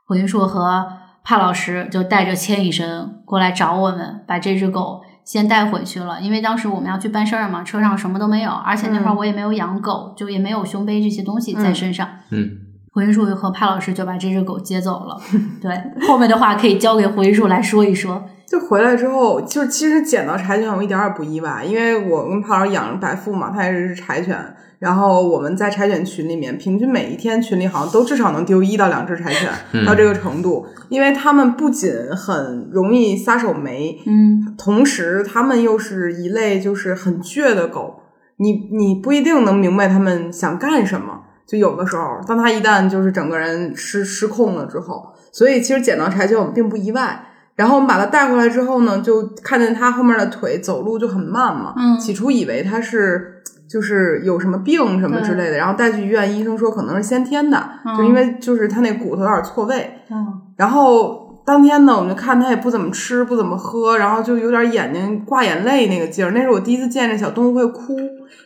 [0.06, 0.86] 胡心树和
[1.24, 12.08] 帕老师就带着千医生过来找我们，把这只狗先带回去了，因为当时我们要去办事儿嘛，车上什么都没有，而且那会儿我也没有养狗，就也没有胸背这些东西在身上。
[12.30, 12.50] 嗯，
[12.94, 15.20] 胡云树和潘老师就把这只狗接走了。
[15.62, 18.24] 对，后面的话可以交给胡云树来说一说。
[18.48, 24.56] 就回来之后，就其实捡到柴犬我一点儿也不意外，因为我跟潘老师养着白富嘛，它也是柴犬。
[24.80, 30.66] 然后我们在柴犬群里面，平均每一天群里好像都至少能丢一到两只柴犬，嗯到这个程度。
[30.90, 38.02] 因为它们不仅很容易撒手没，嗯，同时它们又是一类就是很倔的狗，
[38.38, 41.22] 你你不一定能明白它们想干什么。
[41.48, 47.24] 就有的时候，当它一旦就是整个人失失控了之后，所以其实捡到柴犬我们并不意外。
[47.56, 51.74] 然后我们把它带回来之后呢，就看见它后面的腿走路就很慢嘛。
[51.76, 53.37] 嗯起初以为它是
[53.70, 60.02] 就是有什么病什么之类的，然后带去医院，医生说可能是先天的，就因为就是他那骨头有点错位。
[60.10, 66.32] 嗯然后当天呢，我们就看他也不怎么吃，不怎么喝，然后就有点眼睛挂眼泪那个劲儿。
[66.32, 67.96] 那是我第一次见这小动物会哭，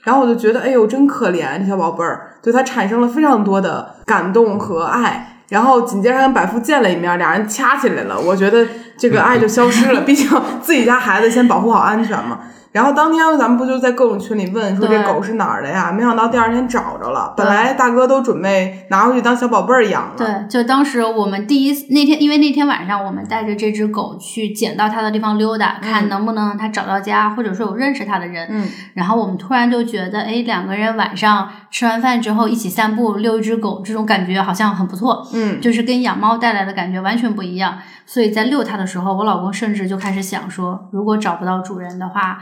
[0.04, 5.28] 然后我就觉得，哎呦，真可怜这小宝贝儿，对他产生了非常多的感动和爱。
[5.48, 8.18] 然后紧接着还跟百富见了一面，俩人掐起来了。
[8.20, 8.66] 我觉得
[8.98, 10.30] 这个爱就消失了， 毕竟
[10.62, 12.40] 自己家孩子先保护好安全嘛。
[12.72, 15.92] 然后当天咱们不就在各种群里问说这狗是哪儿的呀？
[15.92, 17.34] 没想到第二天找着了。
[17.36, 20.14] 本来大哥都准备拿回去当小宝贝儿养了。
[20.18, 28.48] 对，就当时我们第一那天，因为那天晚上我们带着这只狗去捡到它的地方溜达，看能不能让它找到家，或者说有认识它的人。
[28.50, 35.28] 嗯，然后我们突然就觉得，哎，两个人晚上吃完饭之后一起散步遛一只狗，这种感觉好像很不错。
[35.34, 37.80] 嗯，就是跟养猫带来的感觉完全不一样。
[38.12, 42.38] 所以在遛它的时候，我老公甚至就开始想说，如果找不到主人的话，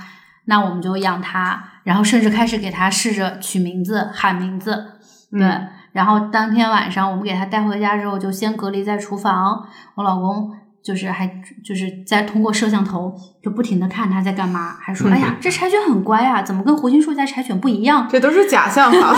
[0.45, 4.93] 那我们就养它，然后甚至开始给它试着取名字、喊名字。
[5.32, 9.63] 对，嗯然后当天晚上我们给它带回家之后，就先隔离在厨房。
[9.93, 10.51] 我老公
[10.84, 11.27] 就是还
[11.63, 19.15] 就是在通过摄像头就不停的看它在干嘛，还说：“嗯哎呀，这柴犬很乖啊，怎么跟胡心树家柴犬不一样？”这都是假象哈。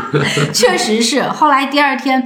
[0.52, 1.22] 确实是。
[1.22, 2.22] 后来第二天，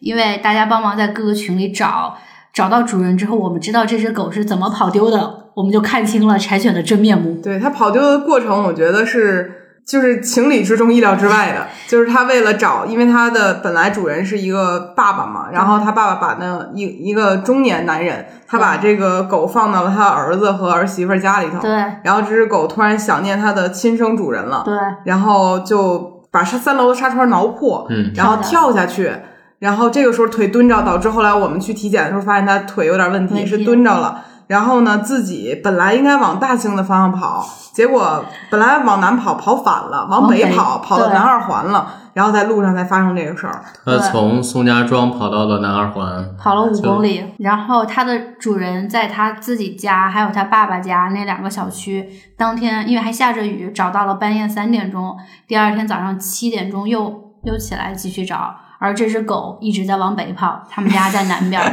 [0.00, 2.16] 因为大家帮忙在各个群里找，
[2.52, 7.40] 找到主人之后，我们知道这只狗是怎么跑丢的，我们就看清了柴犬的真面目。
[7.42, 11.66] 对它跑丢的过程，我觉得是就是情理之中、意料之外的。
[11.88, 21.60] 就是它为了找，因为它的本来主人是一个爸爸嘛，然后他爸爸把那一一个中年男人，他把这个狗放到了他儿子和儿媳妇家里头。
[21.60, 21.70] 对
[22.04, 29.12] 然后这只狗突然想念它的亲生主人了，对然后就把沙三楼的纱窗挠破，嗯然后跳下去。
[29.60, 34.24] 然后这个时候腿蹲着，导致后来我们去体检的时候发现他腿有点问题，是蹲着了。
[34.48, 41.86] 然后呢，自己本来应该往大兴的方向跑，结果本来往南跑，跑反了，往北跑，跑到南二环了。
[42.12, 43.62] 然后在路上才发生这个事儿。
[43.84, 61.70] 他从宋家庄跑到了南二环，跑了五公里，然后它的主人在他自己家，还有他爸爸家那两个小区，当天因为还下着雨，找到了半夜三点钟，第二天早上七点钟又又起来继续找，而这只狗一直在往北跑，他们家在南边儿。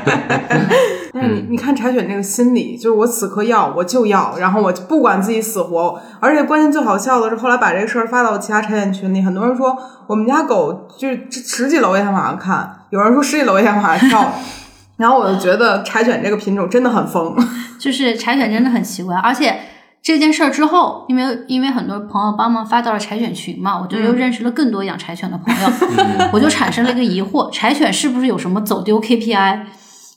[1.14, 14.34] 但是你你看柴犬这个心理，就是我此刻要我就要，然后我不管自己死活，而且关键最好笑的是，后来把这个事儿发到其他柴犬群里，很多人说我们家狗就是十几楼也想往上看，有人说十几楼也想往上跳，
[14.98, 17.34] 然后我就觉得柴犬这个品种真的很疯。
[17.80, 19.58] 就是柴犬真的很奇怪，而且
[20.02, 25.70] 这件事儿之后，因为因为很多朋友帮忙发到了柴犬群嘛，我就又认识了更多养柴犬的朋友，
[26.32, 29.60] 我就产生了一个疑惑：柴犬是不是有什么走丢 KPI？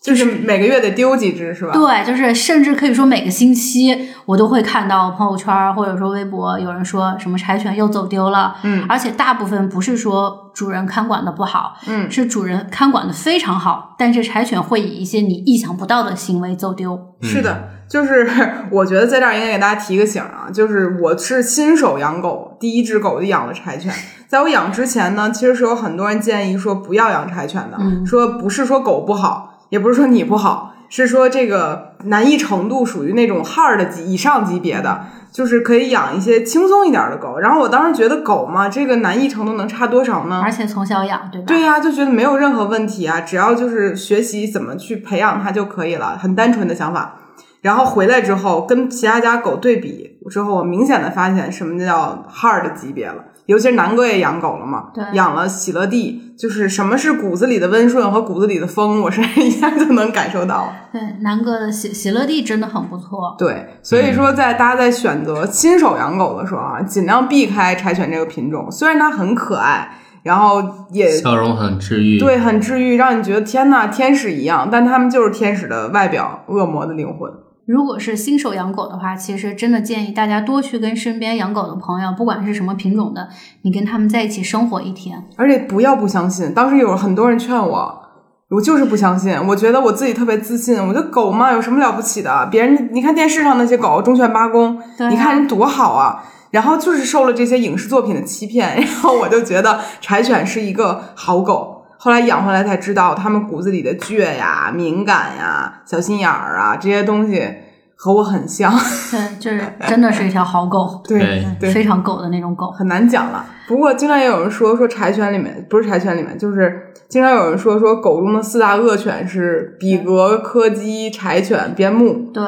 [0.01, 1.73] 就是每个月得丢几只是吧？
[1.75, 16.99] 对，就是甚至可以说每个星期我都会看到朋友圈或者说微博有人说什么柴犬又走丢了，嗯，而且大部分不是说主人看管的不好，嗯是主人看管的非常好，但是柴犬会以一些你意想不到的行为走丢。
[17.21, 18.27] 是的，就是
[18.71, 23.93] 我觉得在这儿应该给大家提个醒啊，就是我是新手养狗，第一只狗就养了柴犬。
[24.27, 37.39] 在我养之前呢，其实是有很多人建议说不要养柴犬的，嗯说不是说狗不好，也不是说你不好，是说这个难易程度属于那种 hard 级以上级别的，就是可以养一些轻松一点的狗。
[37.39, 40.41] 然后我当时觉得狗嘛，这个难易程度能差多少呢？
[40.45, 41.47] 而且从小养，对吧？
[41.47, 47.17] 对呀、就觉得没有任何问题啊，只要就是学习怎么去培养它就可以了，很单纯的想法。
[47.63, 53.25] 然后回来之后跟其他家狗对比之后，我明显的发现什么叫 hard 级别了。
[53.51, 60.73] 尤其是南哥也养狗了嘛，对养了喜乐蒂，就是什么是骨子里的温顺和骨子里的风，我是一下就能感受到。
[60.93, 63.35] 对，南哥的喜喜乐蒂真的很不错。
[63.37, 68.71] 对，所以说在大家在选择新手养狗的时候啊，尽量避开柴犬这个品种。
[68.71, 72.21] 虽然它很可爱，然后也笑容很治愈。
[72.21, 77.29] 对很治愈，让你觉得天呐，天使一样，但他们就是天使的外表，恶魔的灵魂。
[77.67, 83.29] 如果是新手养狗的话，其实真的建议大家多去跟身边养狗的朋友，不管是什么品种的，
[83.63, 85.25] 你跟他们在一起生活一天。
[85.37, 88.03] 而且不要不相信，当时有很多人劝我，
[88.51, 89.35] 我就是不相信。
[89.47, 92.49] 我觉得我自己特别自信，我觉得狗嘛有什么了不起的？
[92.51, 96.25] 别人你看电视上那些狗忠犬八公，啊你看人多好啊。
[96.51, 101.70] 然后就是受了这些影视作品的欺骗，然后我就觉得柴犬是一个好狗。
[102.03, 107.47] 后来养回来才知道，它们骨子里的倔呀、敏感呀、小心眼儿啊这些东西
[107.95, 108.73] 和我很像。
[109.11, 112.71] 对， 就是真的是一条好狗， 对对，非常狗的那种狗。
[112.71, 113.45] 很难讲了。
[113.69, 122.31] 不过经常也有人说说柴犬里面不是柴犬里面，就是经常有人说说狗中的四大恶犬是比格、柯基、柴犬、边牧。
[122.33, 122.43] 对，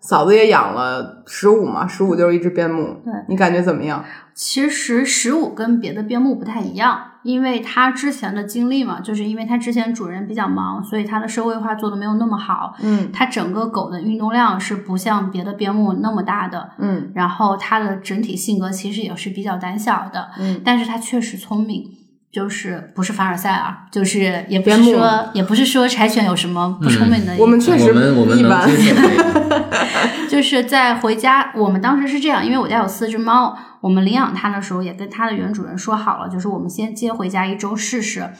[0.00, 2.84] 嫂子也养了十五嘛，十五就是一只边牧。
[3.04, 4.04] 对你感觉怎么样？
[4.38, 12.76] 其实十五跟别的边牧不太一样，因为它之前的经历嘛，就是因为它之前主人比较忙，所以它的社会化做的没有那么好。
[12.80, 21.84] 嗯它整个狗的运动量是不像别的边牧那么大的，嗯然后它的整体性格其实也是比较胆小的，嗯，但是它确实聪明。
[22.30, 29.57] 就是不是凡尔赛啊，就是也不是说也不是说柴犬有什么不聪明的、我们确实我们我们能一般接受这个。
[30.28, 38.30] 就是在回家，我们当时是这样，因为我家有四只猫，我们领养它的时候也跟它的原主人说好了，就是我们先接回家一周试试，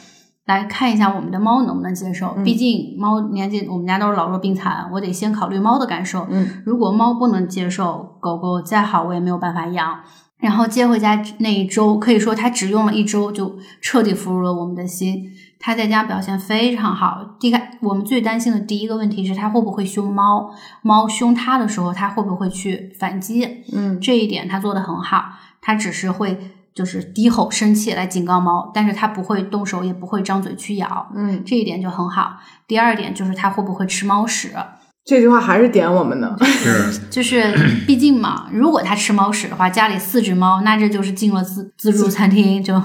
[0.45, 2.35] 来看一下我们的猫能不能接受。
[2.43, 6.27] 毕竟猫年纪，我们家都是老弱病残，我得先考虑猫的感受。
[6.29, 9.99] 嗯，如果猫不能接受，狗狗再好我也没有办法养。
[10.39, 15.25] 然后接回家那一周，可以说它只用了一周就彻底俘虏了我们的心。
[15.59, 17.35] 它在家表现非常好。
[17.39, 20.49] 第一开，我们最担心的第一个问题是他会不会凶猫，
[20.81, 23.45] 猫凶他的时候，他会不会去反击？
[23.73, 25.25] 嗯这一点他做的很好。
[25.61, 32.37] 他只是会就是低吼生气来警告猫，但是他不会动手，也不会张嘴去咬，嗯，这一点就很好。
[32.65, 34.53] 第二点就是他会不会吃猫屎。
[35.05, 36.37] 这句话还是点我们的。
[36.45, 37.51] 是， 就是
[37.87, 42.63] 毕竟嘛，如果他吃猫屎的话，家里四只猫，那这就是进了自自助餐厅。
[42.63, 42.79] 就，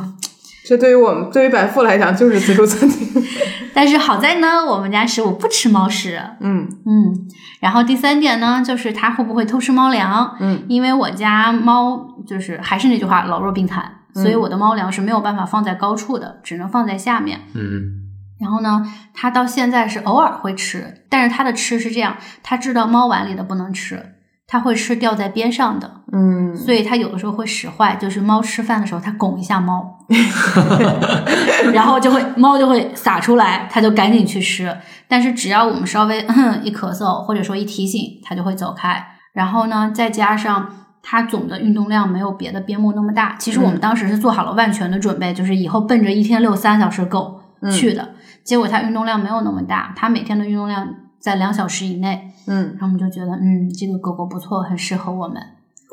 [0.66, 3.22] 这对于我们对于百富来讲就是自助餐厅。
[3.74, 6.20] 但是好在呢，我们家十五不吃猫食。
[6.40, 7.12] 嗯嗯，
[7.60, 10.36] 然后第三点呢，就是它会不会偷吃猫粮？
[10.40, 17.40] 嗯，因为我家猫就是还是那句话，老弱病残，所以我的猫粮是没有办法放在高处的，只能放在下面。
[17.54, 17.82] 嗯，
[18.40, 24.14] 然后呢，它到现在是偶尔会吃，但是它的吃是这样，它知道猫碗里的不能吃，
[24.46, 26.02] 它会吃掉在边上的。
[26.12, 29.93] 嗯，所以它有的时候会使坏，就是猫吃饭的时候，它拱一下猫，
[31.72, 34.76] 然后就会猫就会撒出来，它就赶紧去吃。
[35.08, 36.20] 但是只要我们稍微
[36.62, 39.04] 一咳嗽，或者说一提醒，它就会走开。
[39.32, 40.70] 然后呢，再加上
[41.02, 43.36] 它总的运动量没有别的边牧那么大。
[43.38, 47.40] 其实我们当时是做好了万全的准备，就是以后奔着一天遛三小时狗
[47.72, 48.10] 去的。
[48.44, 50.86] 结果它运动量没有那么大，它每天的运动量
[51.18, 52.30] 在两小时以内。
[52.46, 55.42] 嗯，然后我们就觉得，嗯，这个狗狗不错，很适合我们。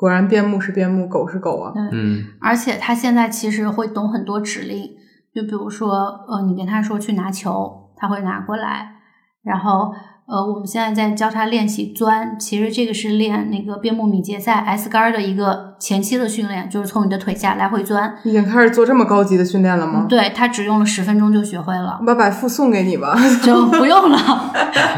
[0.02, 1.72] 果然边牧是边牧，狗是狗啊。
[1.92, 4.90] 嗯，而且他现在其实会懂很多指令，
[5.32, 5.92] 就比如说，
[6.28, 8.96] 呃，你跟他说去拿球，他会拿过来。
[9.44, 9.94] 然后，
[10.32, 18.16] 呃，我们现在在教他练习钻，其实这个是练那个边牧敏捷赛 S 杆的一个前期的训练，就是从你的腿下来回钻。
[18.24, 20.06] 已经开始做这么高级的训练了吗？
[20.08, 23.14] 对他只用了十分钟就学会了，我把百富送给你吧。
[23.44, 24.18] 就 不用了。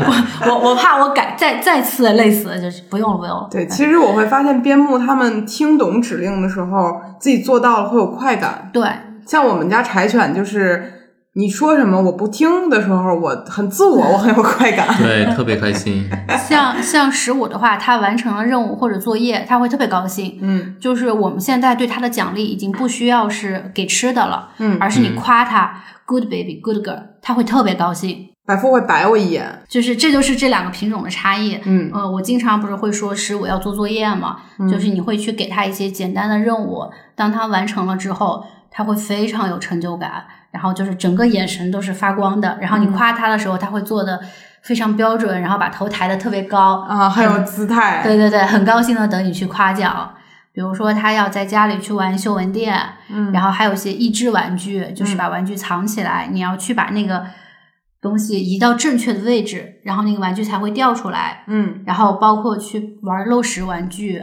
[0.06, 3.48] 我我我怕我改再再次累死，就是不用了不用了。
[3.50, 8.69] 对，其实我会发现边牧他们听懂指令的时候，自己做到了会有快感。
[8.72, 8.88] 对
[9.26, 10.99] 像我们家柴犬就是。
[11.36, 14.88] 你说什么我不听的时候，我很自我，我很有快感。
[15.02, 16.08] 对，特别开心。
[16.48, 20.38] 像像十五的话，他完成了任务或者作业，他会特别高兴。
[20.42, 28.30] 嗯就是我们现在对他的奖励已经不需要是给吃的了，嗯，而是你夸他、good baby good girl，他会特别高兴。
[28.46, 29.64] 百富会白我一眼。
[29.68, 31.60] 就是这就是这两个品种的差异。
[31.64, 34.38] 嗯呃，我经常不是会说十五要做作业嘛，
[34.70, 42.58] 就是你会去给他一些简单的任务，当他完成了之后，他会非常有成就感，然后就是整个眼神都是发光的。
[42.62, 44.22] 然后你夸他的时候，他会做的
[44.62, 48.01] 非常标准，然后把头抬得特别高啊，很有姿态。
[48.04, 50.14] 对对对，很高兴的等你去夸奖。
[50.54, 52.80] 比如说，他要在家里去玩修文垫，
[53.10, 57.26] 嗯，然后还有一些益智玩具，就是把玩具藏起来，你要去把那个
[57.99, 61.43] 东西移到正确的位置，然后那个玩具才会掉出来。
[61.47, 64.22] 嗯，然后包括去玩漏食玩具，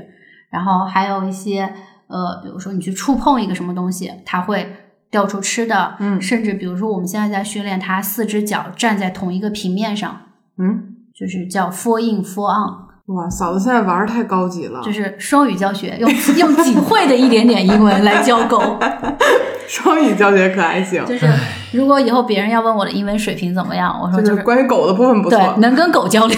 [0.53, 1.63] 然后还有一些
[2.07, 4.80] 呃，比如说你去触碰一个什么东西，它会
[5.11, 5.97] 掉出吃的。
[5.99, 10.21] 嗯，甚至比如说我们现在在训练它四只脚站在同一个平面上，
[10.59, 12.91] 嗯，就是叫 four in four on。
[13.15, 16.09] 哇，嫂子现在玩的太高级了，就是双语教学，用
[16.39, 18.63] 用仅会的一点点英文来教狗。
[19.67, 21.05] 双语教学可还行？
[21.07, 21.27] 就是
[21.73, 26.37] 如果以后别人要问我的英文水平怎么样，我说就是关于狗的部分不错，对，能跟狗交流。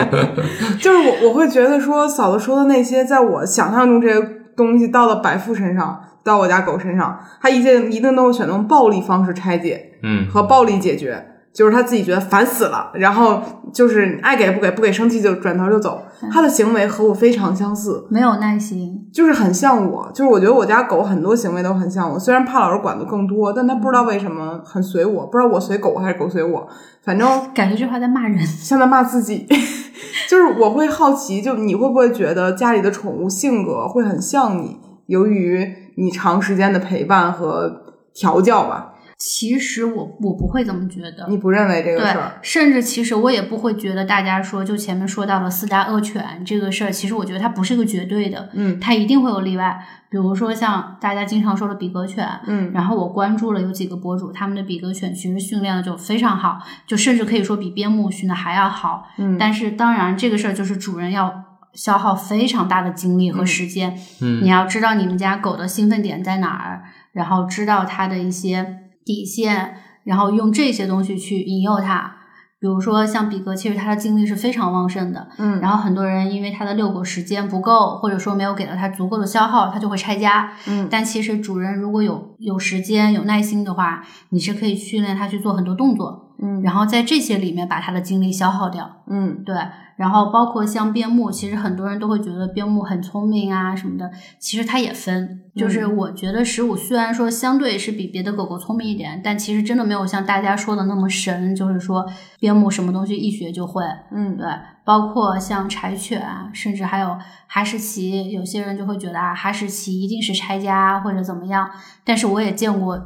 [0.80, 4.20] 就是我我会觉得说，嫂子说的那些，在我想象中这些
[4.56, 11.26] 东西到了白富身上，到我家狗身上，它一定一定都会选择用暴力方式拆解，嗯，和暴力解决。
[11.54, 13.40] 就是它自己觉得烦死了，然后
[13.72, 16.02] 就是爱给不给，不给生气就转头就走。
[16.32, 20.10] 它的行为和我非常相似，没有耐心，就是很像我。
[20.12, 26.66] 就是我觉得我家狗很多行为都很像我，虽然怕老师管的更多，但它不知道为什么很随我，不知道我随狗还是狗随我，
[27.04, 29.46] 反正 感觉这话在骂人，像在骂自己。
[30.28, 34.80] 就是我会好奇，就你会不会觉得家里的宠物性格会很像你？
[35.06, 38.90] 由于你长时间的陪伴和调教吧。
[39.16, 42.38] 其实我我不会这么觉得，你不认为这个事儿？
[42.42, 49.80] 甚至其实我也不会觉得大家说就前面说到了四大恶犬这个事儿，其实我觉得它不是个绝对的，嗯，它一定会有例外。
[50.10, 59.08] 比如说像大家经常说的比格犬，嗯，然后我关注了有几个博主，他们的比格犬其实训练的就非常好，就甚至可以说比边牧训的还要好。
[59.16, 61.43] 嗯，但是当然这个事儿就是主人要
[61.74, 69.76] 消耗非常大的精力和时间，嗯，你要知道你们家狗的兴奋点在哪儿，然后知道它的一些底线。
[70.04, 72.16] 然后用这些东西去引诱它，
[72.60, 89.56] 比如说像比格，其实它的精力是非常旺盛的，嗯，然后很多人因为它的遛狗时间不够，或者说没有给到它足够的消耗，它就会拆家，嗯，但其实主人如果有有时间有耐心的话，你是可以训练它去做很多动作，嗯，然后在这些里面把它的精力消耗掉，嗯，对。
[89.96, 95.40] 然后包括像边牧，其实很多人都会觉得边牧很聪明啊什么的，其实它也分。
[95.54, 101.54] 就是我觉得十五虽然说相对是比别的狗狗聪明一点，但其实真的没有像大家说的那么神。
[101.54, 102.04] 就是说
[102.40, 104.46] 边牧什么东西一学就会，嗯，对。
[104.84, 106.20] 包括像柴犬，
[106.52, 107.16] 甚至还有
[107.46, 111.70] 哈士奇，有些人就会觉得啊，哈士奇一定是拆家或者怎么样。
[112.04, 112.98] 但是我也见过，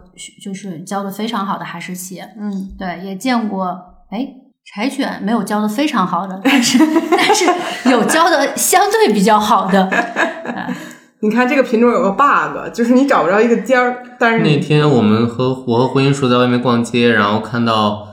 [0.43, 3.79] 就是教的非常好的哈士奇，嗯，对，也见过，
[4.09, 4.48] 哎。
[4.75, 6.79] 柴犬没有教的非常好的， 但是
[7.11, 7.47] 但是
[7.91, 9.89] 有教的相对比较好的。
[11.21, 14.03] 你看这个品种有个 bug，就是你找不着一个尖儿。
[14.21, 18.07] 但是那天我们和我和婚姻叔在外面逛街，然后看到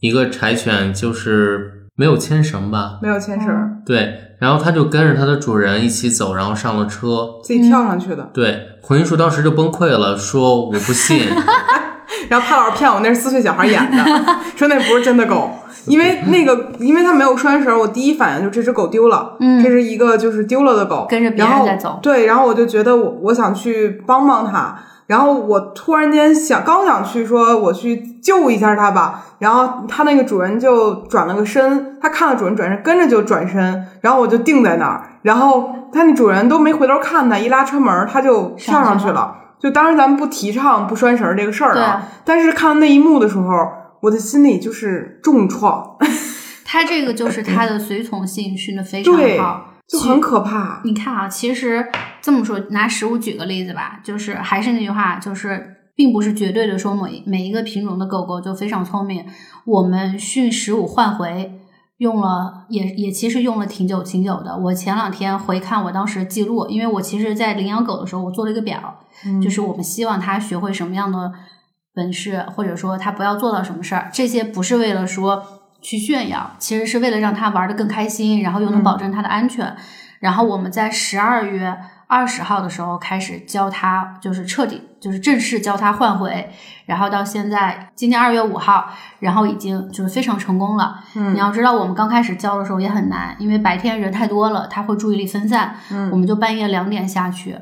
[0.00, 2.98] 一个柴犬，就是没有牵绳吧？
[3.00, 3.80] 没有牵绳。
[3.86, 8.28] 对，然后它就跟着它的主人一起走，然后上了车，自己跳上去的。
[8.34, 11.20] 对，婚姻叔当时就崩溃了，说我不信。
[12.28, 14.04] 然后潘老师骗我，那是四岁小孩演的，
[14.56, 15.50] 说那不是真的狗。
[15.86, 19.36] 因为那个，因为它没有拴绳，我第一反应就这只狗丢了。
[19.40, 21.98] 嗯，这是一个就是丢了的狗，跟着别人在走。
[22.02, 24.76] 对，然后我就觉得我我想去帮帮它，
[25.06, 39.36] 然后我突然间想刚想去说我去救一下它吧，然后它那个主人就转了个身，它看了主人转身，跟着就转身，然后我就定在那儿，然后它那主人都没回头看它，一拉车门它就跳上去了。
[39.58, 43.46] 就当时咱们不提倡不拴绳这个事儿啊，但是看到那一幕的时候。
[44.02, 45.96] 我的心里就是重创，
[46.64, 50.80] 他这个就是他的随从性训的非常好，就很可怕。
[50.84, 51.86] 你看啊，其实
[52.22, 59.24] 这么说，拿食物举个例子吧，就是还是那句话，就是并不是绝对的说每每一个品种的狗狗就非常聪明。
[59.66, 61.60] 我们训十五换回
[61.98, 64.56] 用了，也也其实用了挺久挺久的。
[64.56, 69.00] 我前两天回看我当时记录，因为我其实在领养狗的时候，我做了一个表，
[69.42, 71.30] 就是我们希望它学会什么样的。
[72.00, 79.76] 本事，或者说他不要做到什么事儿，这些不是为了说去炫耀，其实是为了让他玩的更开心，然后又能保证他的安全。
[80.20, 81.76] 然后我们在十二月
[82.06, 86.50] 二十号的时候开始教他，就是彻底，就是正式教他换回。
[86.86, 88.90] 然后到现在，今年二月五号，
[89.20, 91.00] 然后已经就是非常成功了。
[91.14, 95.76] 嗯，你要知道，我们刚开始教的时候也很难，因为白天人太多了，他会注意力分散。
[95.90, 97.56] 嗯，我们就半夜两点下去。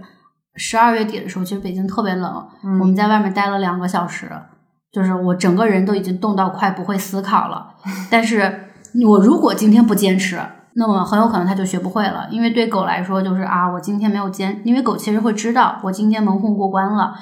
[0.59, 2.47] 十二月底的时候，其实北京特别冷，
[2.81, 4.31] 我们在外面待了两个小时，
[4.93, 7.75] 就是我整个人都已经冻到快不会思考了。
[8.11, 8.65] 但是
[9.07, 10.41] 我如果今天不坚持，
[10.75, 12.27] 那么很有可能它就学不会了。
[12.31, 17.15] 因为对狗来说，就是啊，我今天没有坚，因为狗其实会知道我今天蒙混过关了，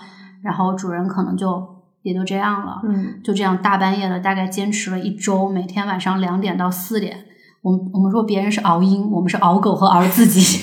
[0.43, 1.63] 然后主人可能就
[2.03, 2.81] 也就这样了。
[2.85, 7.26] 嗯，就这样大半夜的，大概坚持了一周，每天晚上两点到四点。
[7.63, 10.61] 我们我们说别人是熬鹰，我们是熬狗和熬自己，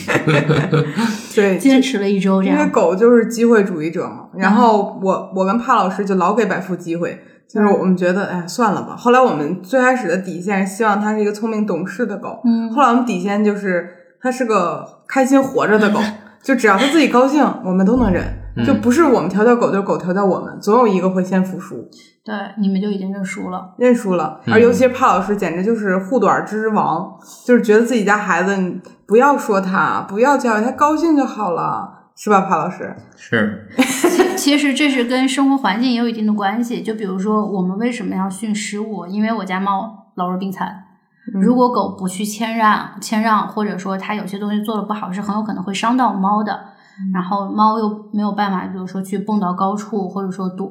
[1.36, 2.66] 对，坚持了一周这因为。
[2.70, 4.28] 狗就是机会主义者嘛。
[4.36, 7.20] 然后我我跟帕老师就老给百富机会，
[7.50, 8.96] 就是我们觉得哎算了吧。
[8.98, 13.90] 后来我们最开始的底线是希望它是一个聪明懂事的狗，嗯后来我们底线就是
[14.22, 16.00] 它是个开心活着的狗，
[16.42, 18.24] 就只要它自己高兴，我们都能忍。
[18.56, 21.90] 嗯就不是我们调教狗，就是狗调教我们，总有一个会先服输。
[22.24, 23.74] 对，你们就已经认输了。
[23.78, 27.14] 认输了，嗯而尤其是帕老师，简直就是护短之王，
[27.46, 32.96] 就是觉得自己家孩子，你不要说他，不要教育他，高兴就好了，是吧，帕老师？
[33.18, 36.82] 是， 其其实这是跟生活环境也有一定的关系。
[36.82, 39.06] 就比如说，我们为什么要训食物？
[39.08, 40.68] 因为我家猫老弱病残，
[41.34, 46.60] 嗯如果狗不去谦让、谦让，或者说它有些东西做的不好，是很有可能会伤到猫的。
[47.14, 50.70] 然后猫又没有办法，比如说去蹦到高处，或者说躲，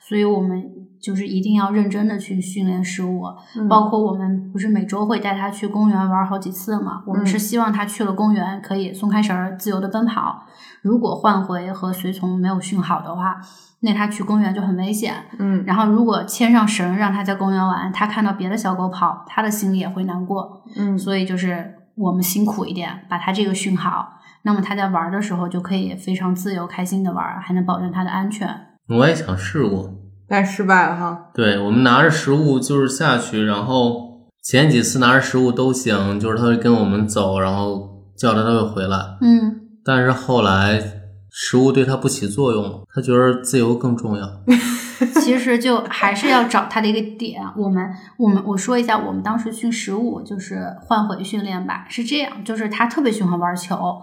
[0.00, 0.62] 所以我们
[1.00, 3.24] 就是一定要认真的去训练食物。
[3.56, 7.02] 嗯包括我们不是每周会带它去公园玩好几次嘛？
[7.06, 10.42] 我们是希望它去了公园可以松开绳儿，自由的奔跑。
[10.82, 13.40] 如果换回和随从没有训好的话，
[13.80, 15.14] 那它去公园就很危险。
[15.38, 20.62] 嗯然后如果牵上绳让它在公园玩，它看到别的小狗跑，它的心里也会难过。
[20.76, 24.08] 嗯所以就是我们辛苦一点，把它这个训好，
[24.42, 28.48] 那么它在玩的时候就可以非常自由开心的玩，还能保证它的安全。
[28.88, 29.90] 我也想试过。
[30.28, 31.30] 但失败了哈。
[31.34, 38.98] 对我们拿着食物就是下去，然后前几次拿着食物都行，就是他会跟我们走，然后叫他他会回来。
[39.20, 40.82] 嗯，但是后来
[41.30, 44.26] 食物对他不起作用了，他觉得自由更重要。
[45.20, 47.42] 其实就还是要找它的一个点。
[47.56, 54.00] 我们我们我说一下，我们当时训食物就是换回训练吧，是这样，就是它特别喜欢玩球。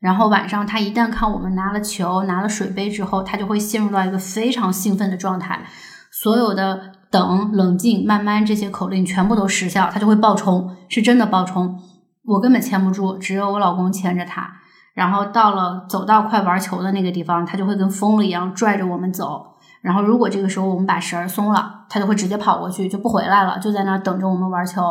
[0.00, 5.62] 然后晚上，他一旦看我们拿了球、拿了水杯之后，他就会陷入到一个非常兴奋的状态。
[6.10, 11.78] 所有的等、冷静、慢慢这些口令全部都失效，他就会爆冲，是真的爆冲。
[12.24, 14.50] 我根本牵不住，只有我老公牵着他。
[14.94, 19.46] 然后到了走到快玩球的那个地方，他就会跟疯了一样拽着我们走。
[19.82, 24.82] 然后如果这个时候我们把绳儿松了，他就会直接跑过去，就不回来了，就在那儿等着我们玩球。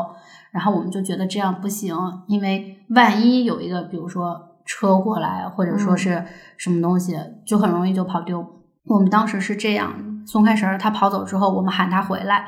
[0.51, 1.95] 然后我们就觉得这样不行，
[2.27, 6.23] 因为万一有一个，比如说车过来，或者说是
[6.55, 8.45] 什么东西，就很容易就跑丢。
[8.85, 9.91] 我们当时是这样，
[10.27, 12.45] 松开绳儿，他跑走之后，我们喊他回来，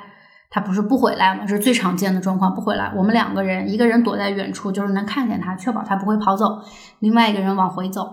[0.52, 1.46] 他不是不回来吗？
[1.48, 2.94] 这是最常见的状况，不回来。
[2.96, 6.62] 我们两个人，一个人躲在远处，就是能看见他，确保他不会跑走；
[7.00, 8.08] 另外一个人往回走。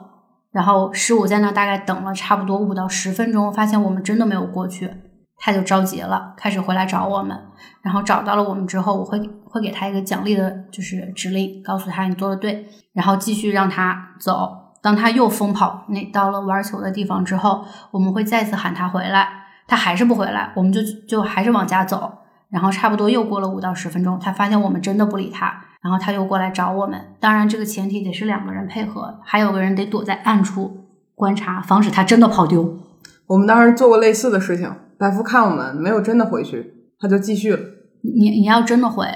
[0.50, 4.90] 然后十五在那大概等了差不多五到十分钟，发现我们真的没有过去，
[5.38, 7.38] 他就着急了，开始回来找我们。
[7.82, 14.50] 然后找到了我们之后，我会会给他一个奖励的，就是指令，告诉他你做的对，然后继续让他走。
[14.80, 19.28] 当他又疯跑，那到了玩球的地方之后，我们会再次喊他回来，
[19.66, 22.12] 他还是不回来，我们就就还是往家走。
[22.50, 26.98] 然后差不多又过了五到十分钟，他发现我们真的不理他，然后他又过来找我们。
[27.20, 32.78] 当然，这个前提得是两个人配合，还有个人得躲在暗处观察，防止他真的跑丢。
[33.26, 37.58] 我们当时做过类似的事情，百富看我们没有真的回去，他就继续了。
[38.02, 39.06] 你你要真的回，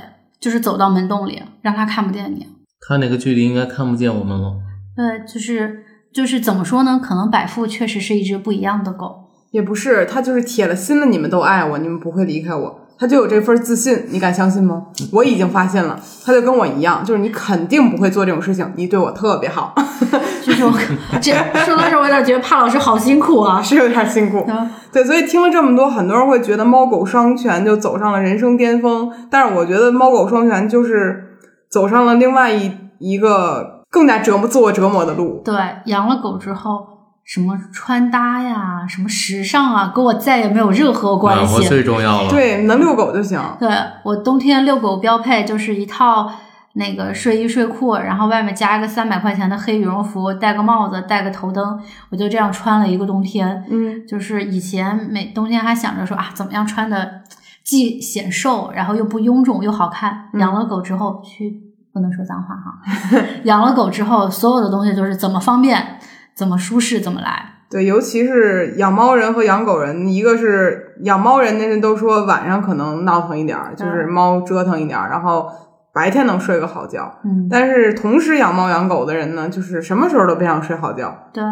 [0.41, 2.47] 就是走到门洞里，让他看不见你。
[2.81, 4.55] 他那个距离应该看不见我们了。
[4.97, 7.01] 对，就是就是怎么说呢？
[7.03, 9.31] 可能百富确实是一只不一样的狗。
[9.51, 14.85] 也不是，他就是铁了心了，你们都爱我，你们不会离开我，他就有这份自信，你敢相信吗？
[15.13, 19.75] 我已经发现了，他就跟我一样，就是你肯定不会做这种事情，你对我特别好，
[20.43, 20.73] 就是我
[21.21, 21.33] 这
[21.65, 23.61] 说到这儿，我有点觉得帕老师好辛苦啊。
[23.61, 24.39] 是有点辛苦。
[24.51, 31.39] 啊对，所以听了这么多，很多人会觉得猫狗双全就走上了人生巅峰，但是我觉得猫狗双全就是
[31.71, 35.41] 走上了另外一一个更加折磨自我折磨的路。
[35.45, 35.55] 对，
[35.87, 36.87] 养了狗之后，
[37.25, 41.67] 什么穿搭呀，什么时尚啊，跟我再也没有任何关系。
[41.69, 43.41] 最重要了。，对，能遛狗就行。
[43.59, 43.69] 对
[44.05, 46.31] 我冬天遛狗标配就是一套
[46.75, 53.65] 那个睡衣睡裤，然后外面加一个三百块钱的黑羽绒服，戴个帽子，戴个头灯，我就这样穿了一个冬天。
[53.71, 57.23] 嗯，就是以前每冬天还想着说啊，怎么样穿的
[57.63, 60.29] 既显瘦，然后又不臃肿又好看。
[60.33, 61.61] 嗯养了狗之后，去
[61.93, 63.23] 不能说脏话哈。
[63.45, 65.99] 养了狗之后，所有的东西就是怎么方便、
[66.35, 67.51] 怎么舒适怎么来。
[67.71, 75.49] 对，尤其是养猫人和养狗人，一个是养猫人那人都说晚上可能闹腾一点儿，就是猫折腾一点儿，然后
[75.95, 77.21] 白天能睡个好觉。
[77.25, 81.17] 嗯，但是同时养猫养狗的人呢，就是什么时候都不想睡好觉。
[81.33, 81.43] 对，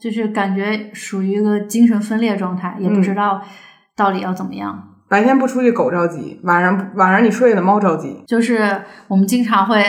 [0.00, 3.40] 就是感觉属于一个精神分裂状态，也不嗯知道
[3.96, 4.82] 到底要怎么样。
[5.08, 8.24] 白天不出去，狗着急；晚上晚上你睡了，猫着急。
[8.26, 9.80] 就是我们经常会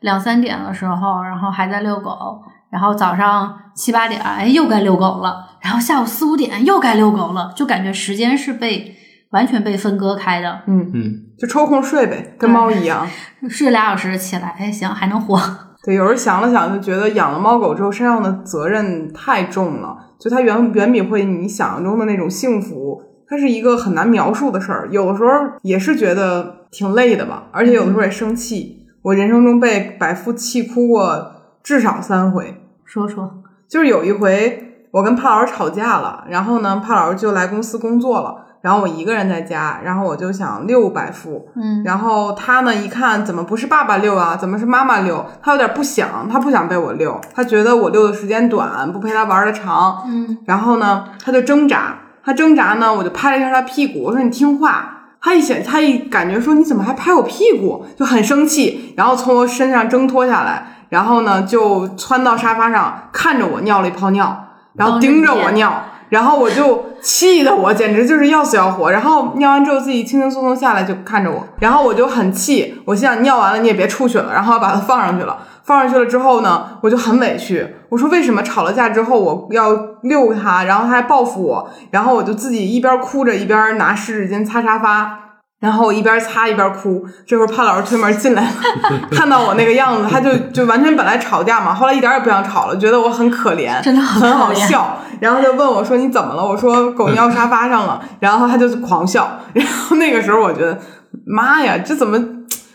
[0.00, 8.94] 两三点的时候，然后还在遛狗，然后早上七八点，哎，又该遛狗了，然后下午四五点又该遛狗了，就感觉时间是被
[9.30, 13.06] 完全被分割开的，嗯，嗯，就抽空睡呗，跟猫一样。
[13.48, 15.40] 睡俩小时起来，哎，行，还能活。
[15.84, 24.88] 对，有时候想了想，就觉得养了猫狗之后，身上的责任太重了，就它远远比会你想象中的那种幸福，它是一个很难描述的事儿。
[24.90, 25.30] 有的时候
[25.62, 28.84] 也是觉得挺累的吧，而且有的时候也生气。
[29.02, 31.35] 我人生中被百富气哭过
[31.66, 44.36] 至少三回，说说，就是有一回我跟帕老师吵架了，然后呢，帕老师就来公司工作了，然后我一个人在家，然后我就想六百富，嗯，然后他呢一看，怎么不是爸爸六啊？
[44.36, 45.26] 怎么是妈妈六？
[45.42, 50.04] 他有点不想，他不想被我六，他觉得我六的时间短，不陪他玩的长。
[50.06, 54.92] 嗯，然后呢，他就挣扎，他挣扎呢，我就拍了一下他屁股，我说你听话。
[55.18, 65.82] 他一想，他一感觉说你怎么还拍我屁股，就很生气，然后从我身上挣脱下来，然后呢就窜到沙发上，看着我尿了一泡尿，然后盯着我尿。
[66.08, 79.72] 然后我就气得我简直就是要死要活，然后尿完之后自己轻轻松松下来就看着我，然后我就很气，我心想尿完了你也别出去了，然后把它放上去了，放上去了之后呢，我就很委屈，我说为什么吵了架之后我要
[80.02, 85.25] 遛它，然后它还报复我，然后我就自己一边哭着一边拿湿纸巾擦沙发。
[85.58, 88.50] 然后我一边擦一边哭，这会儿潘老师推门进来了，
[89.10, 94.98] 看到我那个样子，他就就完全本来吵架嘛，后来一点也不想吵了，觉得我很可怜， 真的很很好笑。
[95.18, 99.40] 然后他就问我说：“你怎么了？”我说：“狗尿沙发上了。”然后他就狂笑。
[99.54, 100.78] 然后那个时候我觉得，
[101.24, 102.22] 妈呀，这怎么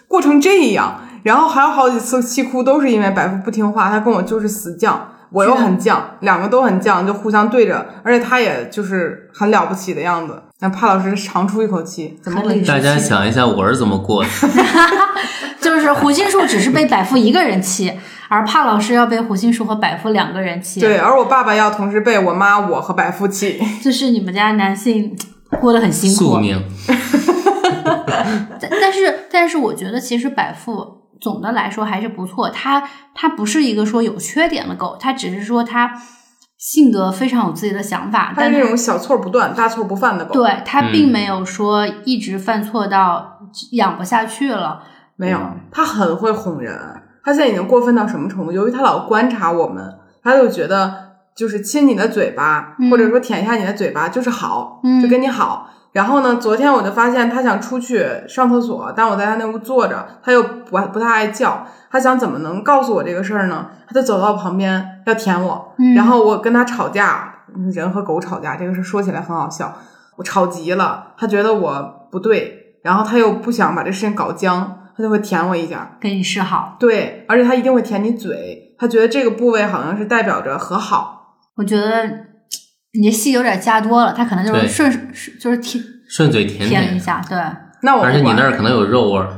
[0.08, 1.02] 过成这样？
[1.22, 4.94] 然后还有好几次气哭，都是因为百富不听话，他跟我就是死犟，
[5.32, 10.44] 我又很犟，两个都很犟，就互相对着，而且他也就是很了不起的样子。
[10.60, 12.68] 那帕老师长出一口气，怎么回事？
[12.68, 14.30] 大家想一下我是怎么过的？
[15.62, 17.94] 就是胡心树只是被百富一个人气，
[18.28, 20.80] 而帕老师要被胡心树和百富两个人气。
[20.80, 23.62] 对，，而我爸爸要同时被我妈、我和百富气。
[23.82, 25.16] 就是你们家男性
[25.60, 26.38] 过得很辛苦宿。
[26.38, 26.62] 命。
[28.60, 32.50] 但但是但是，我觉得其实百富总的来说还是不错。
[32.50, 32.84] 它
[33.16, 35.94] 它不是一个说有缺点的狗，它只是说它
[36.58, 43.40] 性格非常有自己的想法，他但是那种小错不断、大错不犯的狗。，对它嗯并没有说一直犯错到
[43.72, 44.84] 养不下去了。
[45.16, 45.40] 没有，
[45.72, 46.78] 它很会哄人。
[47.24, 48.52] 它现在已经过分到什么程度？
[48.52, 55.68] 由于它老观察我们，它就觉得就是亲你的嘴巴，嗯或者说舔一下你的嘴巴就是好，嗯就跟你好。
[55.92, 61.68] 然后呢，昨天我就发现他想出去上厕所，但我在他那屋坐着，他又不不太爱叫。
[61.90, 63.68] 他想怎么能告诉我这个事儿呢？
[63.86, 67.34] 他就走到我旁边要舔我，嗯然后我跟他吵架，
[67.74, 69.74] 人和狗吵架这个事说起来很好笑。
[70.16, 75.98] 我吵急了，他觉得我不对，然后他又不想把这事情搞僵，他就会舔我一下。
[76.00, 81.36] 跟你示好，对，而且他一定会舔你嘴，他觉得这个部位好像是代表着和好。
[81.58, 82.10] 我觉得
[82.94, 87.38] 你这戏有点加多了，他可能就是顺顺就是舔顺嘴舔舔，一下，对，
[87.84, 89.38] 那我不而且你那儿可能有肉味儿。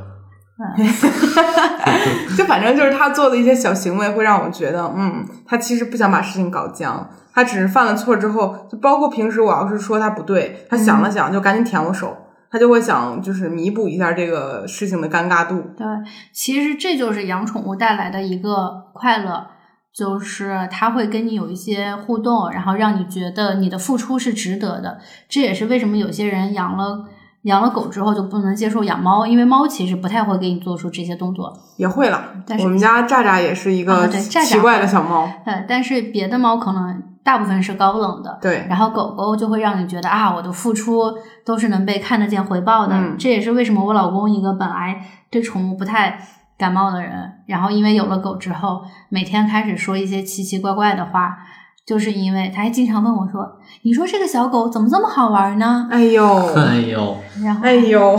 [2.38, 12.16] 就反正就是他做的一些小行为会让我觉得，嗯，他其实不想把事情搞僵，他只是犯了错之后，就包括平时我要是说他不对，他想了想就赶紧舔我手，
[12.50, 15.62] 他就会想就是弥补一下这个事情的尴尬度。
[15.78, 15.86] 对，
[16.32, 19.46] 其实这就是养宠物带来的一个快乐，
[19.96, 25.00] 就是它会跟你有一些互动，然后让你觉得你的付出是值得的。
[25.30, 27.06] 这也是为什么有些人养了
[27.44, 31.54] 养了狗之后就不能接受养猫，因为猫其实不太会给你做出这些动作。
[31.78, 41.14] 也会了但，是我们家炸炸也是一啊个奇怪的小猫，呃，但是别的猫可能大部分是高冷的，对，然后狗狗就会让你觉得啊，我的付出
[41.46, 42.96] 都是能被看得见回报的。
[42.96, 46.20] 嗯这也是为什么我老公一个本来对宠物不太
[46.64, 51.38] 感冒的人，然后因为有了狗之后，每天开始说一些奇奇怪怪的话，
[51.86, 58.18] 就是因为他还经常问我说：“你说这个小狗怎么这么好玩呢哎呦，哎呦，？” 然后哎呦，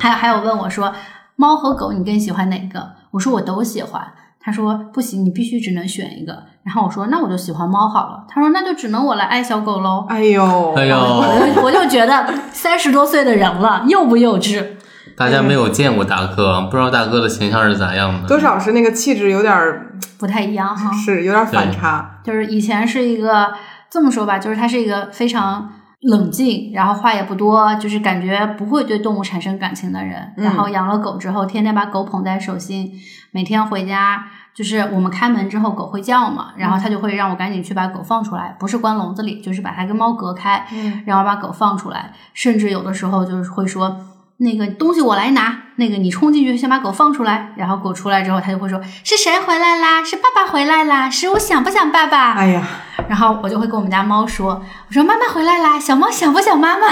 [0.00, 0.92] 还 还有问我说
[1.36, 4.02] ：“猫和狗你更喜欢哪个？”我说：“我都喜欢。”
[4.42, 14.75] 他说：“不行，你必须只能选一个。”然后我说：“那我就喜欢猫好了。”他说：“那就只能我来爱小狗喽。”哎呦，哎呦，我就我就觉得三十多岁的人了，幼不幼稚？
[15.16, 18.28] 大家没有见过大哥，不知道大哥的形象是咋样的。
[18.28, 20.92] 多少是那个气质有点儿不太一样哈。
[20.92, 23.52] 是有点反差，就是以前是一个
[23.88, 30.34] 这么说吧，就是他是一个非常冷静，然后话也不多，就是感觉不会对动物产生感情的人。
[30.36, 32.92] 嗯然后养了狗之后，天天把狗捧在手心，
[33.30, 43.96] 每天回家就是我们开门之后狗会叫嘛，然后他就会让我赶紧去把狗放出来，不是关笼子里，就是把它跟猫隔开，嗯然后把狗放出来，甚至有的时候就是会说。
[44.38, 50.04] 那个东西我来拿，那个你冲进去先把狗放出来，然后狗出来之后，它就会说是谁回来啦？
[50.04, 51.08] 是爸爸回来啦？
[51.08, 52.32] 是我想不想爸爸？
[52.32, 52.66] 哎呀，
[53.08, 56.86] 然后我就会跟我们家猫说，我说妈妈回来啦，小猫想不想妈妈？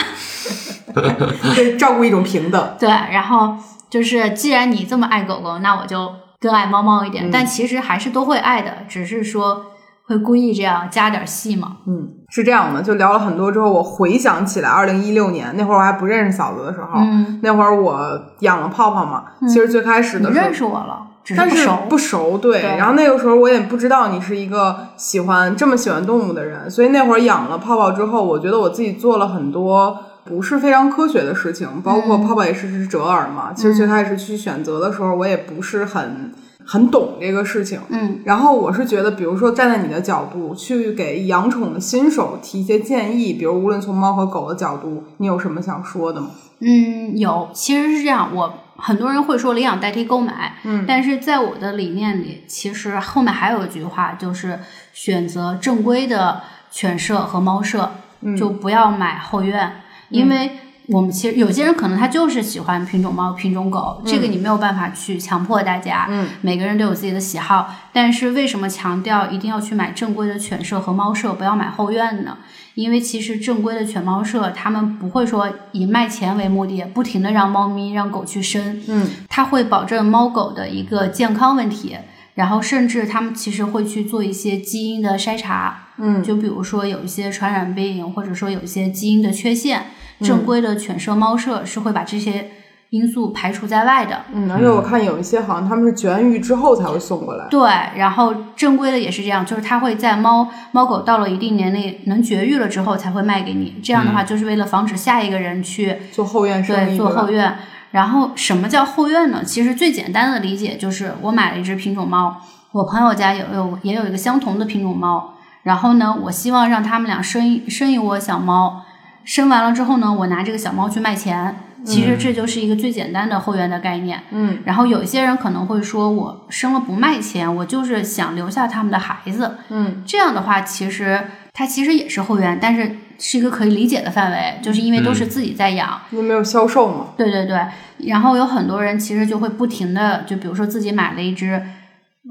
[1.55, 2.77] 对，照顾一种平等。
[2.79, 3.57] 对，然后
[3.91, 7.29] 就是既然你这么爱狗狗，那我就更爱猫猫一点。
[7.29, 9.74] 嗯但其实还是都会爱的，只是说
[10.07, 11.79] 会故意这样加点戏吗。
[11.87, 22.37] 嗯，是这样的，就聊了很多之后，我回想起来，二零一六年那会儿我还不认识嫂子的时候，嗯，那会儿我养了泡泡嘛，其实最开始的时候认识我了，只但是不熟。
[22.37, 22.61] 对。
[22.61, 33.53] 对然后那个时候我也不知道你是一个喜欢这么喜欢动物的人，所以那会儿养了泡泡之后，我觉得我自己做了很多不是非常科学的事情，包括嗯泡泡也是只折耳嘛。
[33.55, 36.33] 其实最开始去选择的时候，我也不是很
[36.67, 37.81] 很懂这个事情。
[37.91, 38.21] 嗯。
[38.25, 46.31] 然后我是觉得，比如说站在你的角度去给养宠的新手提一些建议，比如无论从猫和狗的角度，你有什么想说的吗？
[46.61, 50.85] 嗯，有，其实是这样，我很多人会说领养代替购买，嗯。
[50.87, 54.59] 但是在我的理念里，其实后面还有一句话，就是
[54.93, 56.41] 选择正规的
[56.71, 57.91] 犬舍和猫舍，
[58.23, 58.37] 嗯。
[58.37, 59.71] 就不要买后院，
[60.09, 60.53] 因为
[60.89, 67.75] 我们其实有些人可能他就是喜欢品种猫、品种狗，这个你没有办法去强迫大家，嗯每个人都有自己的喜好。
[67.93, 72.39] 但是为什么强调一定要去买正规的犬舍和猫舍，不要买后院呢？
[72.75, 81.97] 因为其实正规的犬猫舍，他们不会说以卖钱为目的，不停的让猫咪、让狗去生，嗯它会保证猫狗的一个健康问题。
[82.35, 89.87] 然后甚至他们其实会去做一些基因的筛查，嗯就比如说有一些传染病，或者说有一些基因的缺陷，
[90.21, 92.51] 正规的犬舍、猫舍是会把这些
[92.91, 94.23] 因素排除在外的。
[94.33, 97.47] 嗯，而且我看有一些好像他们是绝育之后才会送过来。
[97.51, 103.77] 对，然后正规的也是这样，就是它会在猫猫狗到了一定年龄能绝育了之后才会卖给你。
[103.83, 107.57] 这样的话，就是为了防止下一个人去做后院生对意，吧做后院。
[107.91, 109.45] 然后什么叫后院呢？
[109.45, 112.41] 其实最简单的理解就是，我买了一只品种猫，
[112.73, 118.83] 我朋友家有有也有一个相同的品种猫，然后呢，我希望让他们俩生一生一窝小猫，
[119.25, 121.57] 生完了之后呢，我拿这个小猫去卖钱。
[121.85, 124.19] 其实这就是一个最简单的后援的概念。
[124.31, 129.59] 嗯然后有一些人可能会说，我生了不卖钱，我就是想留下他们的孩子。
[129.69, 131.23] 嗯这样的话，其实
[131.53, 136.01] 它其实也是后援，但是是一个可以理解的范围，就是因为都是自己在养。
[136.11, 137.09] 因为没有销售嘛。
[137.19, 137.61] 对对对，
[138.09, 141.63] 然后有很多人其实就会不停的，就比如说自己买了一只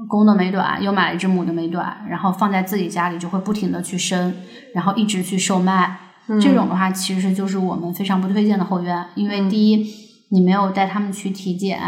[0.08, 4.34] 公的美短，又买了一只母的美短，然后放在自己家里就会不停的去生，
[4.74, 6.00] 然后一直去售卖。
[6.40, 9.86] 这种的话，其实就是我们非常不推荐的后院，因为第一，
[10.30, 11.78] 你没有带他们去体检；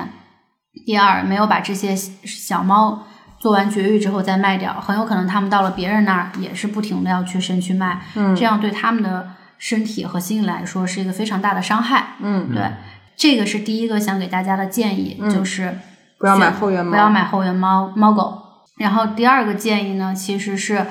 [0.85, 3.05] 第二，没有把这些小猫
[3.39, 8.35] 做完绝育之后再卖掉，很有可能他们到了别人那儿也是不停的要去生去卖，嗯。
[8.37, 12.17] 这样对他们的身体和心理来说是一个非常大的伤害。
[12.21, 12.71] 嗯，对，
[13.17, 15.79] 这个是第一个想给大家的建议，就是
[16.19, 18.43] 不要买后院猫，不要买后院猫猫狗。
[18.79, 20.87] 然后第二个建议呢，其实是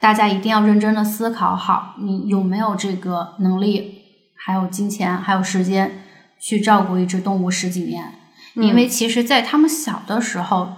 [0.00, 4.02] 大家一定要认真的思考好，你有没有这个能力，
[4.36, 6.02] 还有金钱，还有时间
[6.40, 8.12] 去照顾一只动物十几年。
[8.54, 10.72] 因为其实，在他们小的时候，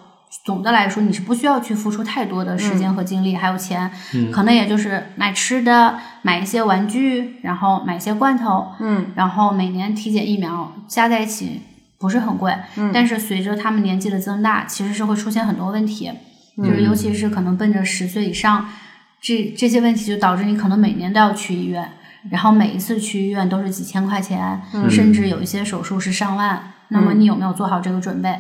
[0.44, 4.32] 总的来说你是不需要去付出太多的时间和精力，还有钱，嗯。
[4.32, 9.12] 可能也就是买吃的，买一些玩具，然后买一些罐头，嗯。
[9.14, 11.60] 然后每年体检疫苗加在一起
[12.00, 12.90] 不是很贵，嗯。
[12.92, 16.10] 但是随着他们年纪的增大，其实是会出现很多问题，
[16.56, 16.64] 嗯。
[16.64, 18.68] 就是尤其是可能奔着十岁以上，
[19.20, 21.90] 这这些问题就导致你可能每年都要去医院，
[22.30, 26.72] 然后每一次去医院都是几千块钱，嗯甚至有一些手术是上万。
[26.88, 28.30] 那么你有没有做好这个准备？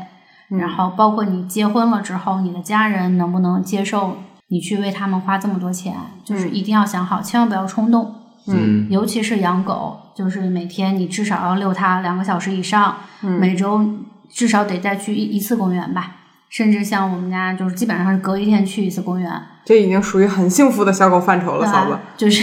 [0.50, 4.16] 嗯然后包括你结婚了之后，你的家人能不能接受
[4.46, 5.94] 你去为他们花这么多钱？
[6.24, 8.14] 就是一定要想好，千万不要冲动。
[8.46, 13.86] 嗯尤其是养狗，就是每天你至少要遛它两个小时以上，嗯每周
[14.30, 16.16] 至少得再去一一次公园吧。
[16.48, 19.30] 甚至像我们家，就是基本上是隔一天去一次公园，
[19.64, 21.98] 这已经属于很幸福的小狗范畴了，嫂子。？
[22.16, 22.42] 就是，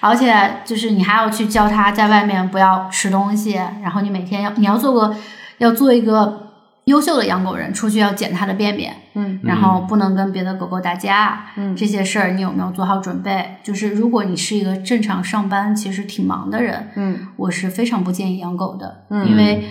[0.00, 5.14] 而且就是你还要去教它在外面不要吃东西，然后你每天要你要做个
[5.58, 6.52] 要做一个
[6.84, 13.56] 优秀的养狗人，出去要捡它的便便，嗯然后不能跟别的狗狗打架，嗯这些事儿你有没有做好准备？
[13.62, 19.64] 就是如果你是一个正常上班，其实挺忙的人，嗯我是非常不建议养狗的，嗯因为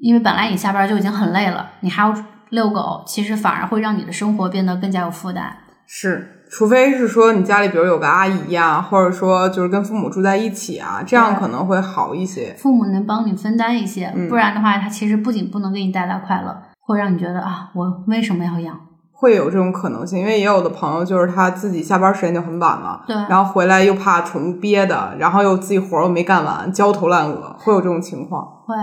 [0.00, 2.12] 因为本来你下班就已经很累了，你还要
[2.52, 5.56] 遛狗，其实反而会让你的生活变得更加有负担。
[5.86, 12.54] 是，除非是说你家里比如有个阿姨呀、或者说就是跟父母住在一起啊，这样可能会好一些。
[12.58, 18.78] 父母能帮你分担一些，嗯不然的话，他其实不仅不能给你带来快乐，会让你觉得啊，我为什么要养？
[19.10, 28.44] 会有这种可能性，因为也有的朋友就是他自己下班时间就很晚了，对然后回来又怕宠物憋的，然后又自己活儿又没干完，焦头烂额，会有这种情况。
[28.66, 28.74] 会。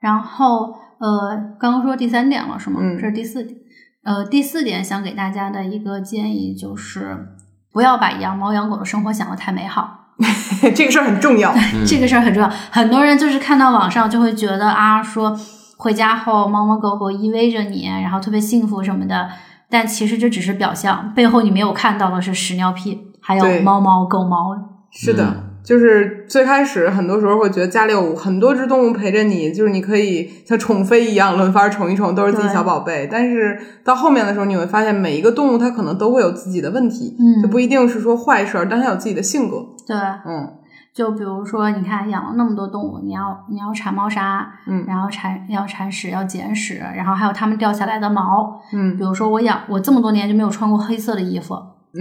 [0.00, 2.80] 然后呃，刚刚说第三点了是吗？
[2.82, 3.54] 嗯这是第四点。
[4.04, 7.26] 呃，第四点想给大家的一个建议就是，
[7.72, 10.00] 不要把养猫养狗的生活想得太美好。
[10.74, 11.52] 这个事儿很重要。
[11.52, 12.48] 嗯 这个事儿很重要。
[12.70, 15.36] 很多人就是看到网上就会觉得啊，说
[15.76, 19.28] 回家后猫猫狗狗依偎着你，然后特别幸福什么的。
[19.68, 24.56] 但其实这只是表象，背后你没有看到的是屎尿屁，还有猫猫狗猫。
[24.90, 33.08] 是的，嗯就是最开始很多时候会觉得家里有很多只动物陪着你，就是你可以像宠妃一样轮番宠一宠，都是自己小宝贝。
[33.10, 39.56] 但是到后面的时候，你会发现每一个动物它可能都会有自己的问题，嗯就不一定是说坏事儿，但它有自己的性格。
[39.86, 40.52] 对，嗯
[40.94, 48.60] 就比如说，你看养了那么多动物，你要你要铲猫砂，嗯然后铲要铲屎，要捡屎，然后还有它们掉下来的毛。
[48.72, 51.56] 嗯比如说我养我这么多年就没有穿过黑色的衣服，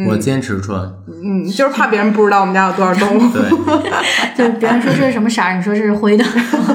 [0.08, 3.32] 我坚持穿，嗯，就是怕别人不知道我们家有多少动物。
[3.32, 3.50] 对
[4.36, 6.26] 就别人说这是什么色儿，你说这是灰的。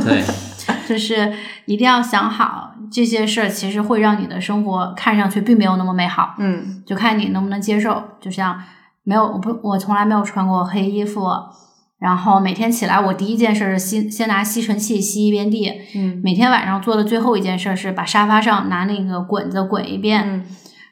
[0.05, 0.23] 对，
[0.89, 1.33] 就是
[1.67, 8.03] 一定要想好这些事儿，其实会让你的生活看上去并没有那么美好，嗯就看你能不能接受。
[8.21, 8.63] 就像
[9.03, 11.29] 没有我不我从来没有穿过黑衣服，
[11.99, 20.45] 然后每天起来我第一件事是吸先拿吸尘器吸一遍地，嗯每天晚上做的最后一件事是把沙发上拿那个滚子滚一遍，嗯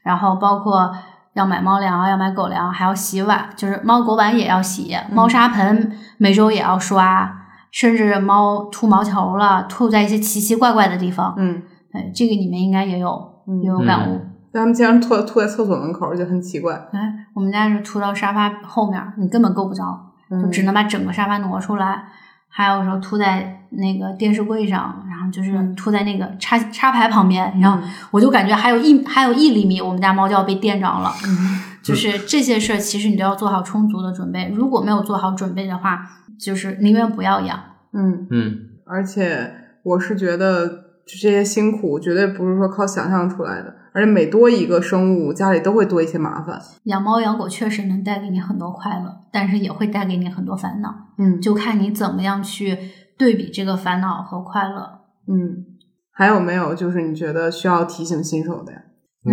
[0.02, 0.92] 然后包括
[1.36, 7.30] 要买猫粮，要买狗粮，还要洗碗，就是猫狗碗也要洗，猫砂盆每周也要刷，
[7.70, 11.34] 甚至猫吐毛球了，吐在一些奇奇怪怪的地方。
[11.36, 11.62] 嗯，
[11.92, 13.10] 对，这个你们应该也有
[13.46, 14.18] 嗯也有感悟。
[14.54, 16.72] 他们经常吐吐在厕所门口，就很奇怪。
[16.92, 19.84] 哎，我们家是吐到沙发后面，你根本够不着，
[20.30, 22.04] 就嗯只能把整个沙发挪出来。
[22.48, 31.12] 还有时候吐在那个电视柜上，然后就是嗯吐在那个插插排旁边，然后我就感觉还有一还有一厘米，我们家猫就要被电着了。
[31.82, 34.50] 就是这些事儿，其实你都要做好充足的准备。
[34.54, 36.00] 如果没有做好准备的话，
[36.38, 37.58] 就是宁愿不要养。
[37.92, 39.52] 嗯，嗯而且
[39.84, 40.66] 我是觉得
[41.06, 46.60] 这些辛苦绝对不是说靠想象出来的，而且每多一个生物，家里都会多一些麻烦。
[46.84, 52.76] 养猫养狗确实能带给你很多快乐，但是也会带给你很多烦恼，嗯就看你怎么样去
[53.16, 54.95] 对比这个烦恼和快乐。
[55.28, 55.64] 嗯，
[56.12, 58.78] 还有没有就是你觉得需要提醒新手的呀？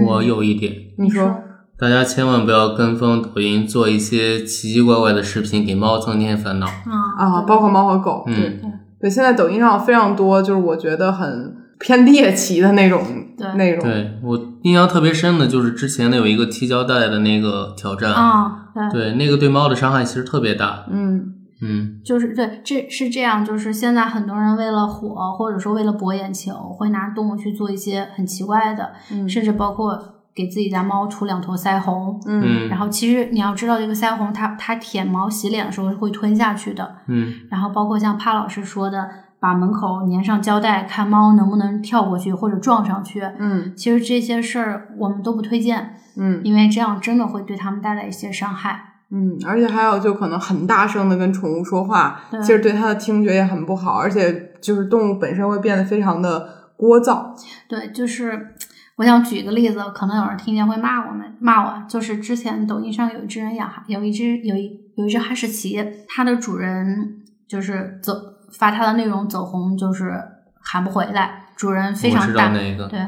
[0.07, 1.39] 我有一点，你说，
[1.77, 6.65] 大家千万不要跟风抖音做一些奇奇怪怪的视频，给猫增添烦恼。
[6.65, 7.13] 啊。
[7.17, 8.33] 啊，包括猫和狗，嗯。
[8.35, 8.59] 对。
[9.01, 13.03] 对，现在抖音上非常多，就是我觉得很偏猎奇的那种
[13.37, 13.53] 对。
[13.55, 13.83] 内容。
[13.83, 20.85] 对我印象特别深的就是之前的有一个踢胶带的那个挑战，啊，对，对那个对猫的伤害其实特别大。
[20.89, 29.97] 嗯嗯就是对，这是这样，就是现在很多人为了火，或者说为了博眼球，会拿动物去做一些很奇怪的，嗯甚至包括
[30.35, 32.19] 给自己家猫涂两坨腮红。
[32.25, 36.95] 嗯然后其实你要知道，这个腮红它它舔毛洗脸的时候是会吞下去的。
[37.07, 39.09] 嗯然后包括像帕老师说的，
[39.39, 43.21] 把门口粘上胶带，看猫能不能跳过去或者撞上去。
[43.37, 48.92] 嗯其实这些事儿我们都不推荐，嗯因为这样真的会对它们带来一些伤害。
[49.15, 57.27] 嗯，而且还有就可能很大声的跟宠物说话，其实对它的听觉也很不好，而且就是动物本身会变得非常的聒噪。
[57.69, 58.55] 对，就是
[58.95, 61.83] 我想举一个例子，可能有人听见会骂我们，骂我。
[61.87, 68.13] 就是之前抖音上有一只人养哈，有一只有一有一只哈士奇，它的主人就是走
[68.51, 70.11] 发它的内容走红，就是
[70.59, 72.99] 喊不回来，主人非常大道那个，对，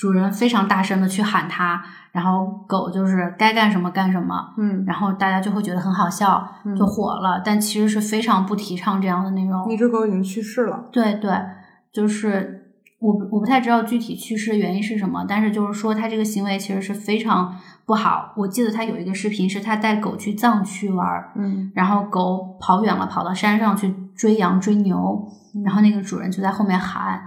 [0.00, 6.42] 主人非常大声的去喊它，然后狗就是该干什么干什么，嗯，然后大家就会觉得很好笑，
[6.74, 7.42] 就火了。
[7.44, 9.66] 但其实是非常不提倡这样的内容。
[9.68, 10.88] 那只狗已经去世了。
[10.90, 11.30] 对对，
[11.92, 18.32] 就是我我不太知道具体去世的原因是什么，但是就是说它这个行为其实是非常不好。
[18.38, 25.28] 我记得它有一个视频是它带狗去藏区玩儿，嗯然后狗跑远了，跑到山上去追羊追牛，
[25.62, 27.20] 然后那个主人就在后面喊。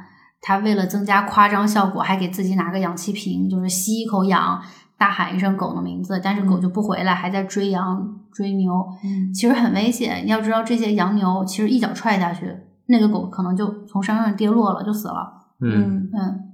[0.46, 4.62] 他为了增加夸张效果，还给自己拿个氧气瓶，就是吸一口氧，
[4.98, 8.74] 大喊一声狗的名字，但是狗就不回来，还在追羊追牛。
[9.06, 10.28] 嗯其实很危险。
[10.28, 12.54] 要知道，这些羊牛其实一脚踹下去，
[12.88, 15.32] 那个狗可能就从山上跌落了，就死了。
[15.62, 16.52] 嗯嗯，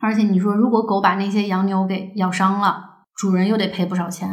[0.00, 4.28] 而且你说，如果狗把那些羊牛给咬伤了，主人又得赔不少钱。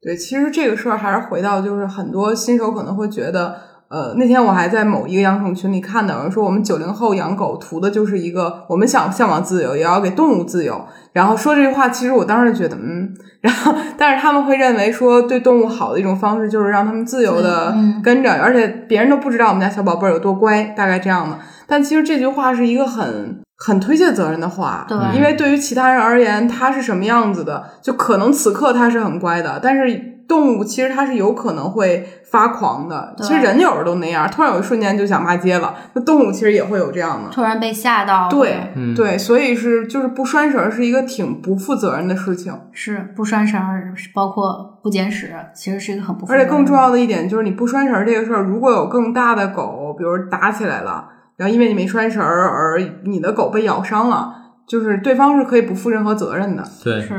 [0.00, 3.60] 对，其实这个事儿还是回到，就是很多新手可能会觉得，
[3.90, 10.84] 呃，那天我还在某一个养宠群里看到有人说，我们九零后养狗图的就是一个我们想向往自由，也要给动物自由。
[11.14, 21.38] 然后说这句话，其实我当时觉得，嗯，然后但是他们会认为说，对动物好的一种方式就是让他们自由的嗯跟着，而且别人都不知道我们家小宝贝儿有多乖，大概这样的。
[21.66, 33.16] 但其实这句话是一个很很推卸责任的话，对因为对于其他人而言，它是什么样子的，就可能此刻它是很乖的，但是动物其实它是有可能会发狂的。
[33.18, 37.30] 其实人有时候都那样，突然有一瞬间就想骂街了，那动物其实也会有这样的。
[37.30, 54.34] 突然被吓到，对、嗯对，所以是就是不拴绳儿是一个挺不负责任的事情，是不拴绳儿，包括不捡屎，其实是一个很不负而且更重要，要的一点就是你不拴绳儿这个事儿，如果有更大的狗，比如打起来了，然后因为你没拴绳儿而你的狗被咬伤了，
[54.66, 56.62] 就是对方是可以不负任何责任的。
[56.84, 57.18] 对，是。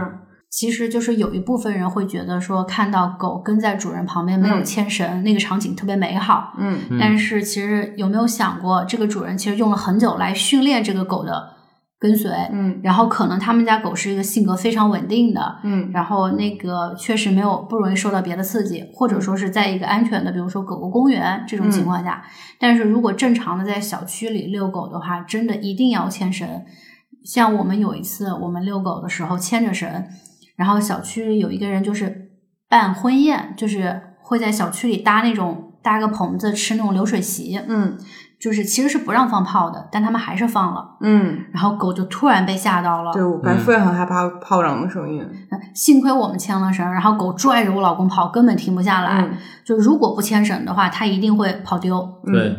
[0.51, 6.53] 其实就是有一部分人会觉得说，看到狗跟在主人旁边没有嗯牵绳，那个场景特别美好。
[6.57, 11.49] 嗯嗯但是其实有没有想过，这个主人其实用了很久来训练这个狗的
[11.99, 22.23] 跟随，嗯然后可能他们家狗是一个性格非常稳定的，嗯然后那个确实没有不容易受到别的刺激，或者说是在一个安全的，比如说狗狗公园这种情况下。
[22.59, 26.47] 但是如果正常的在小区里遛狗的话，真的一定要牵绳。
[27.23, 30.05] 像我们有一次我们遛狗的时候牵着绳，
[30.60, 32.32] 然后小区里有一个人就是
[32.68, 37.97] 办婚宴，就是会在小区里搭那种搭个棚子吃那种流水席，嗯
[38.38, 43.14] 就是其实是不让放炮的，但他们还是放了，嗯，然后狗就突然被吓到了。
[43.14, 45.26] 对我白富也很害怕炮仗的声音。
[45.74, 49.22] 幸亏我们牵了绳，然后狗拽着我老公跑，根本停不下来。
[49.22, 49.32] 嗯
[49.64, 52.22] 就如果不牵绳的话，它一定会跑丢。
[52.26, 52.53] 对，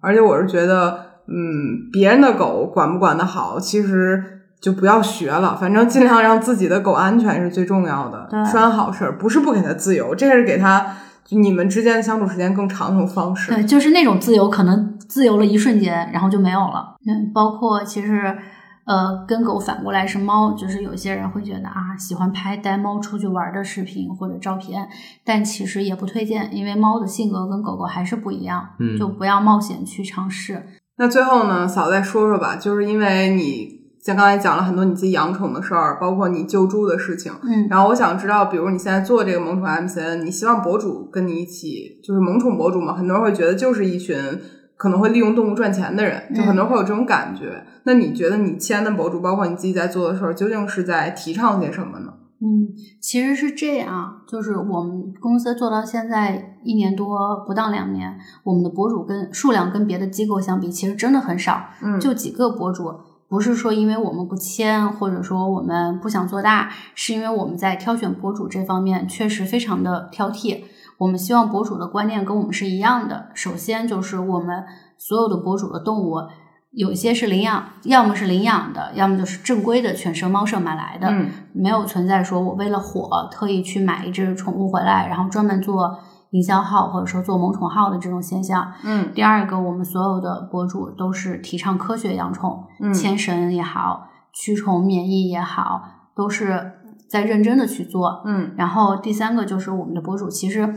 [0.00, 0.98] 而且我是觉得，
[1.28, 4.33] 嗯，别人的狗管不管得好，其实
[4.64, 8.42] 就不要学了，反正尽量让自己的狗安全是最重要的对。
[8.46, 10.96] 拴好事儿，不是不给它自由，这是给它
[11.28, 13.52] 你们之间的相处时间更长的一种方式。
[13.52, 16.96] 对，就是那种自由，可能自由了一瞬间，然后就没有了。
[17.06, 18.34] 嗯，包括其实，
[18.86, 24.88] 呃，跟狗反过来是猫，就是有些人会觉得啊，喜欢拍带猫出去玩的视频或者照片，
[25.26, 30.66] 但其实也不推荐，因为猫的性格跟狗狗还是不一样，嗯就不要冒险去尝试。
[30.96, 37.32] 那最后呢，嫂再说说吧，就是因为你像刚才讲了很多你自己养宠的事儿，包括你救助的事情。
[37.42, 42.92] 嗯，然后我想知道，比如你现在做这个萌宠 MCN，你希望博主跟你一起，就是萌宠博主嘛？
[42.92, 44.14] 很多人会觉得就是一群
[44.76, 47.64] 可能会利用动物赚钱的人，就很多人会有这种感觉。
[47.84, 52.12] 那你觉得你签的博主，包括你自己在做的事儿，究竟是在提倡些什么呢？
[52.42, 52.68] 嗯，
[53.00, 62.92] 其实是这样，就是我们公司做到现在一年多，不到两年，我们的博主跟数量跟别的机构相比，其实真的很少，嗯，就几个博主。
[63.34, 70.62] 不是说因为我们不签，或者说我们不想做大，是因为我们在挑选博主这方面确实非常的挑剔。
[70.98, 73.30] 我们希望博主的观念跟我们是一样的。
[73.34, 74.62] 首先就是我们
[74.98, 76.14] 所有的博主的动物，
[76.70, 81.08] 有些是领养，要么是领养的，要么就是正规的犬舍、猫舍买来的。
[81.08, 85.98] 嗯没有存在说我为了火特意去买一只宠物回来，然后专门做
[86.34, 88.72] 营销号或者说做萌宠号的这种现象。
[88.84, 95.82] 嗯第二个，我们所有的博主都是提倡科学养宠，嗯牵绳也好，驱虫免疫也好，
[96.14, 96.72] 都是
[97.08, 98.22] 在认真的去做。
[98.26, 100.74] 嗯然后第三个就是我们的博主其实。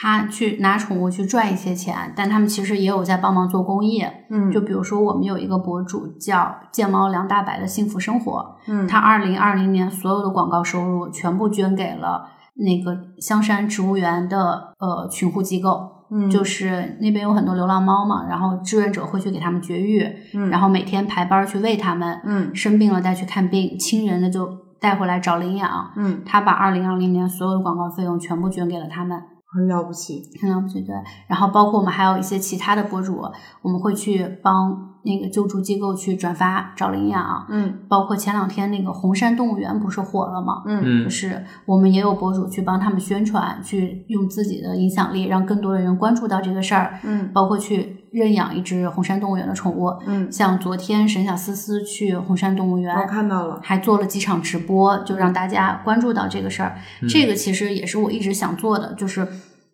[0.00, 4.04] 他去拿宠物去赚一些钱，但他们其实也有在帮忙做公益。
[4.30, 12.28] 嗯，就比如说，我们有一个博主叫“贱猫梁大白”的幸福生活，嗯他二零二零年所有的广告收入全部捐给了
[12.58, 20.04] 那个香山植物园的呃群护机构，嗯就是那边有很多流浪猫嘛，然后志愿者会去给他们绝育，
[20.34, 24.48] 嗯然后每天排班去喂它们，嗯生病了带去看病，亲人的就
[24.80, 25.92] 带回来找领养。
[25.96, 29.22] 嗯他把二零二零年所有的广告费用全部捐给了他们。
[29.50, 30.22] 很了不起。
[30.42, 30.94] 很了不起，对。
[31.26, 33.22] 然后包括我们还有一些其他的博主，
[33.62, 37.46] 我们会去帮那个救助机构去转发找领养。
[37.50, 40.62] 嗯包括前两天那个红山动物园不是火了吗？
[40.66, 49.88] 嗯嗯就是我们也有博主去帮他们宣传，去用自己的影响力让更多的人关注到这个事儿，嗯包括去认养一只红山动物园的宠物。
[50.06, 53.60] 嗯，像昨天沈小思思去红山动物园，我看到了。
[53.62, 56.76] 还做了几场直播，就让大家关注到这个事儿。
[57.08, 59.26] 这个其实也是我一直想做的，就是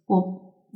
[0.06, 0.22] 我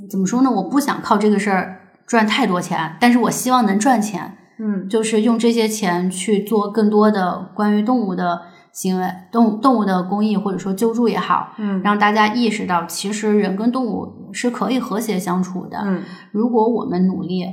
[0.09, 0.51] 怎么说呢？
[0.51, 8.43] 我不想靠这个事儿赚太多钱，但是我希望能赚钱，嗯就是用这些钱去做更多的关于动物的
[8.73, 15.79] 行为，动动物的公益或者说救助也好，嗯让大家意识到，其实人跟动物是可以和谐相处的。
[15.85, 16.03] 嗯
[16.33, 17.45] 如果我们努力，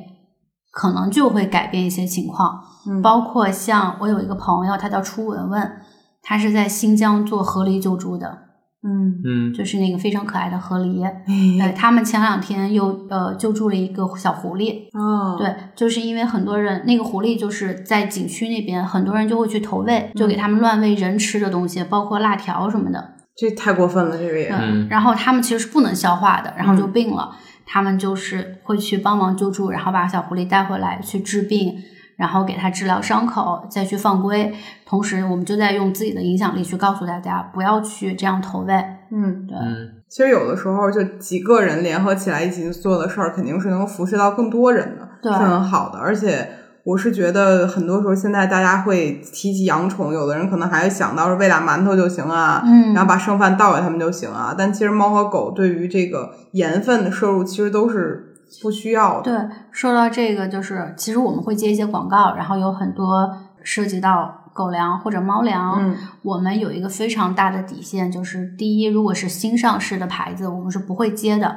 [0.71, 2.61] 可能就会改变一些情况。
[2.87, 5.71] 嗯包括像我有一个朋友，他叫初文文，
[6.21, 8.37] 他是在新疆做河狸救助的，
[8.85, 9.53] 嗯嗯。
[9.53, 11.01] 就是那个非常可爱的河狸。
[11.25, 15.35] 对哎他们前两天又呃救助了一个小狐狸，哦。
[15.37, 23.15] 对，就是因为很多人那个狐狸就是在景区那边，很多人就会去投喂，就给他们乱喂人吃的东西，包括辣条什么的。
[23.35, 24.49] 这太过分了，这个也
[24.89, 26.91] 然后他们其实是不能消化的，然后就嗯。
[26.93, 27.35] 病了。
[27.67, 31.73] 他们就是会去帮忙救助，然后把小狐狸带回来去治病，
[32.15, 34.53] 然后给它治疗伤口，再去放归。
[34.85, 38.73] 同时，我们就在用自己的影响力去告诉大家，不要去这样投喂。
[39.11, 45.99] 嗯，对，嗯，其实有的时候就几个人联合起来一起做的事儿，肯定是能够辐射到更多人的，对是很好的。
[45.99, 46.47] 而且
[46.83, 54.53] 我是觉得很多时候现在大家会提起养宠，有的人可能还会想到是喂俩馒头就行啊，嗯然后把剩饭倒给他们就行啊。
[54.57, 59.47] 但其实猫和狗对于这个盐分的摄入其实都是不需要的。
[59.47, 65.75] 对，说到这个，就是其实我们会接一些广告，然后有很多涉及到狗粮或者猫粮。
[65.79, 71.55] 嗯我们有一个非常大的底线，就是第一，如果是新上市的牌子，我们是不会接的。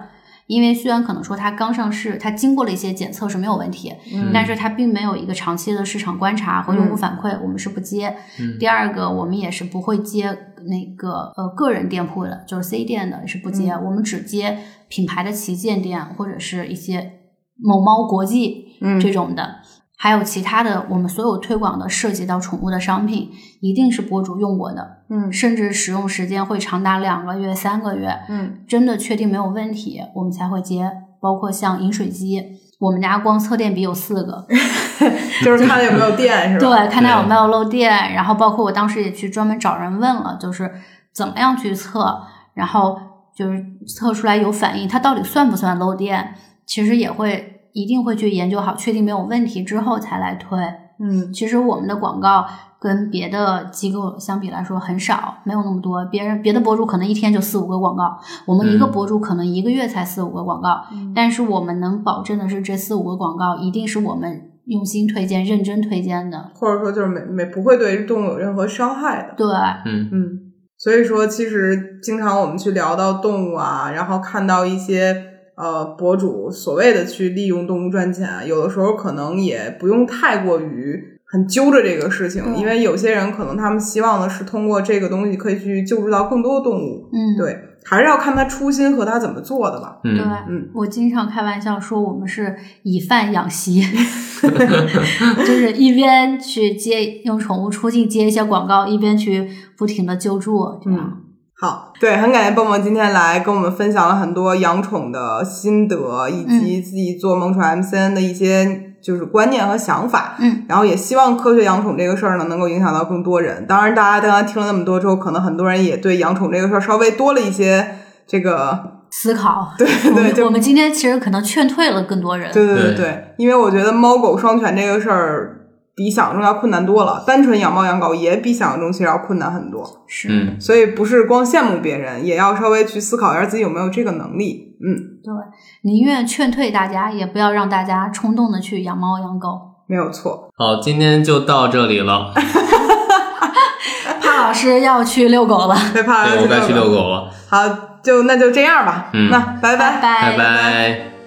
[0.49, 8.16] 因为虽然可能说它刚上市，它经过了一些检测是没有问题，嗯但是它并没有一个长期的市场观察和用户反馈，我们是不接。
[8.40, 17.12] 嗯第二个，我们也是不会接那个呃个人店铺的，就是 C 店的是不接，嗯我们只接品牌的旗舰店或者是一些
[17.57, 19.57] 某猫国际嗯这种的。
[20.01, 23.30] 还有其他的，我们所有推广的涉及到宠物的商品，
[23.61, 30.90] 一定是博主用过的，嗯甚至使用时间会长达两个月、三个月，嗯真的确定没有问题，我们才会接。
[31.20, 32.40] 包括像饮水机，
[32.78, 34.46] 我们家光测电笔有四个，
[35.44, 36.78] 就是看有没有电是吧？
[36.78, 40.70] 对，看它有没有漏电，然后包括我当时也去专门找人问了，就是
[41.12, 42.22] 怎么样去测，
[42.55, 42.96] 然后
[43.36, 50.59] 就是测出来有反应，它到底算不算漏电，其实也会一定会去研究好，确定没有问题之后才来推。
[51.01, 52.45] 嗯其实我们的广告
[52.81, 56.05] 跟别的机构相比来说很少，没有那么多。
[56.07, 60.85] 别人别的博主可能一天就四五个广告，我们一个嗯博主可能一个月才四五个广告。
[60.93, 66.51] 嗯但是我们能保证的是，这四五个广告一定是我们用心推荐、认真推荐的。
[66.55, 69.35] 或者说就是没没不会对动物有任何伤害的。
[69.37, 69.47] 对，
[69.87, 70.29] 嗯嗯，
[70.77, 75.14] 所以说其实经常我们去聊到动物啊，然后看到一些
[75.59, 81.18] 呃博主所谓的去利用动物赚钱啊，有的时候可能也不用太过于。
[81.30, 87.54] 很揪着这个事情，因为有些人可能他们希望的是通过这个东西可以去救助到更多的动物，嗯，对，
[87.84, 90.00] 还是要看他初心和他怎么做的吧。
[90.04, 93.82] 嗯对嗯，嗯，我经常开玩笑说，我们是以贩养吸，
[94.40, 99.46] 就是一边去接用宠物出镜接一些广告，一边去
[99.76, 100.98] 不停的救助，这样。
[100.98, 101.28] 嗯
[101.61, 110.36] 好，对，很感谢蹦蹦今天来跟我们分享了很多养宠的心得，以嗯及自己做萌宠 MCN 的一些就是观念和想法。
[110.38, 113.66] 嗯，然后也希望科学养宠这个事儿呢，能够影响到更多人。
[113.66, 119.72] 当然，大家刚刚听了那么多之后，可能很多人也对养宠这个事儿稍微多了一些这个，思考。
[119.76, 122.52] 对对对，就我们今天其实可能劝退了更多人。
[122.52, 125.57] 对对对对对，因为我觉得猫狗双全这个事儿
[125.99, 129.84] 比想象中要困难多了，单纯养猫养狗也比想象中其实要困难很多。
[130.07, 134.76] 是，嗯，所以不是光羡慕别人，也要稍微去思考一下自己有没有这个能力。
[134.80, 135.34] 嗯，对，
[135.82, 139.59] 宁愿劝退大家，也不要让大家冲动的去养猫养狗。
[139.88, 140.49] 没有错。
[140.57, 142.32] 好，今天就到这里了，
[144.22, 147.66] 帕老师要去遛狗了，害怕对我该去遛狗了，好，
[148.05, 149.11] 就那就这样吧。
[149.12, 151.18] 嗯那拜拜拜拜。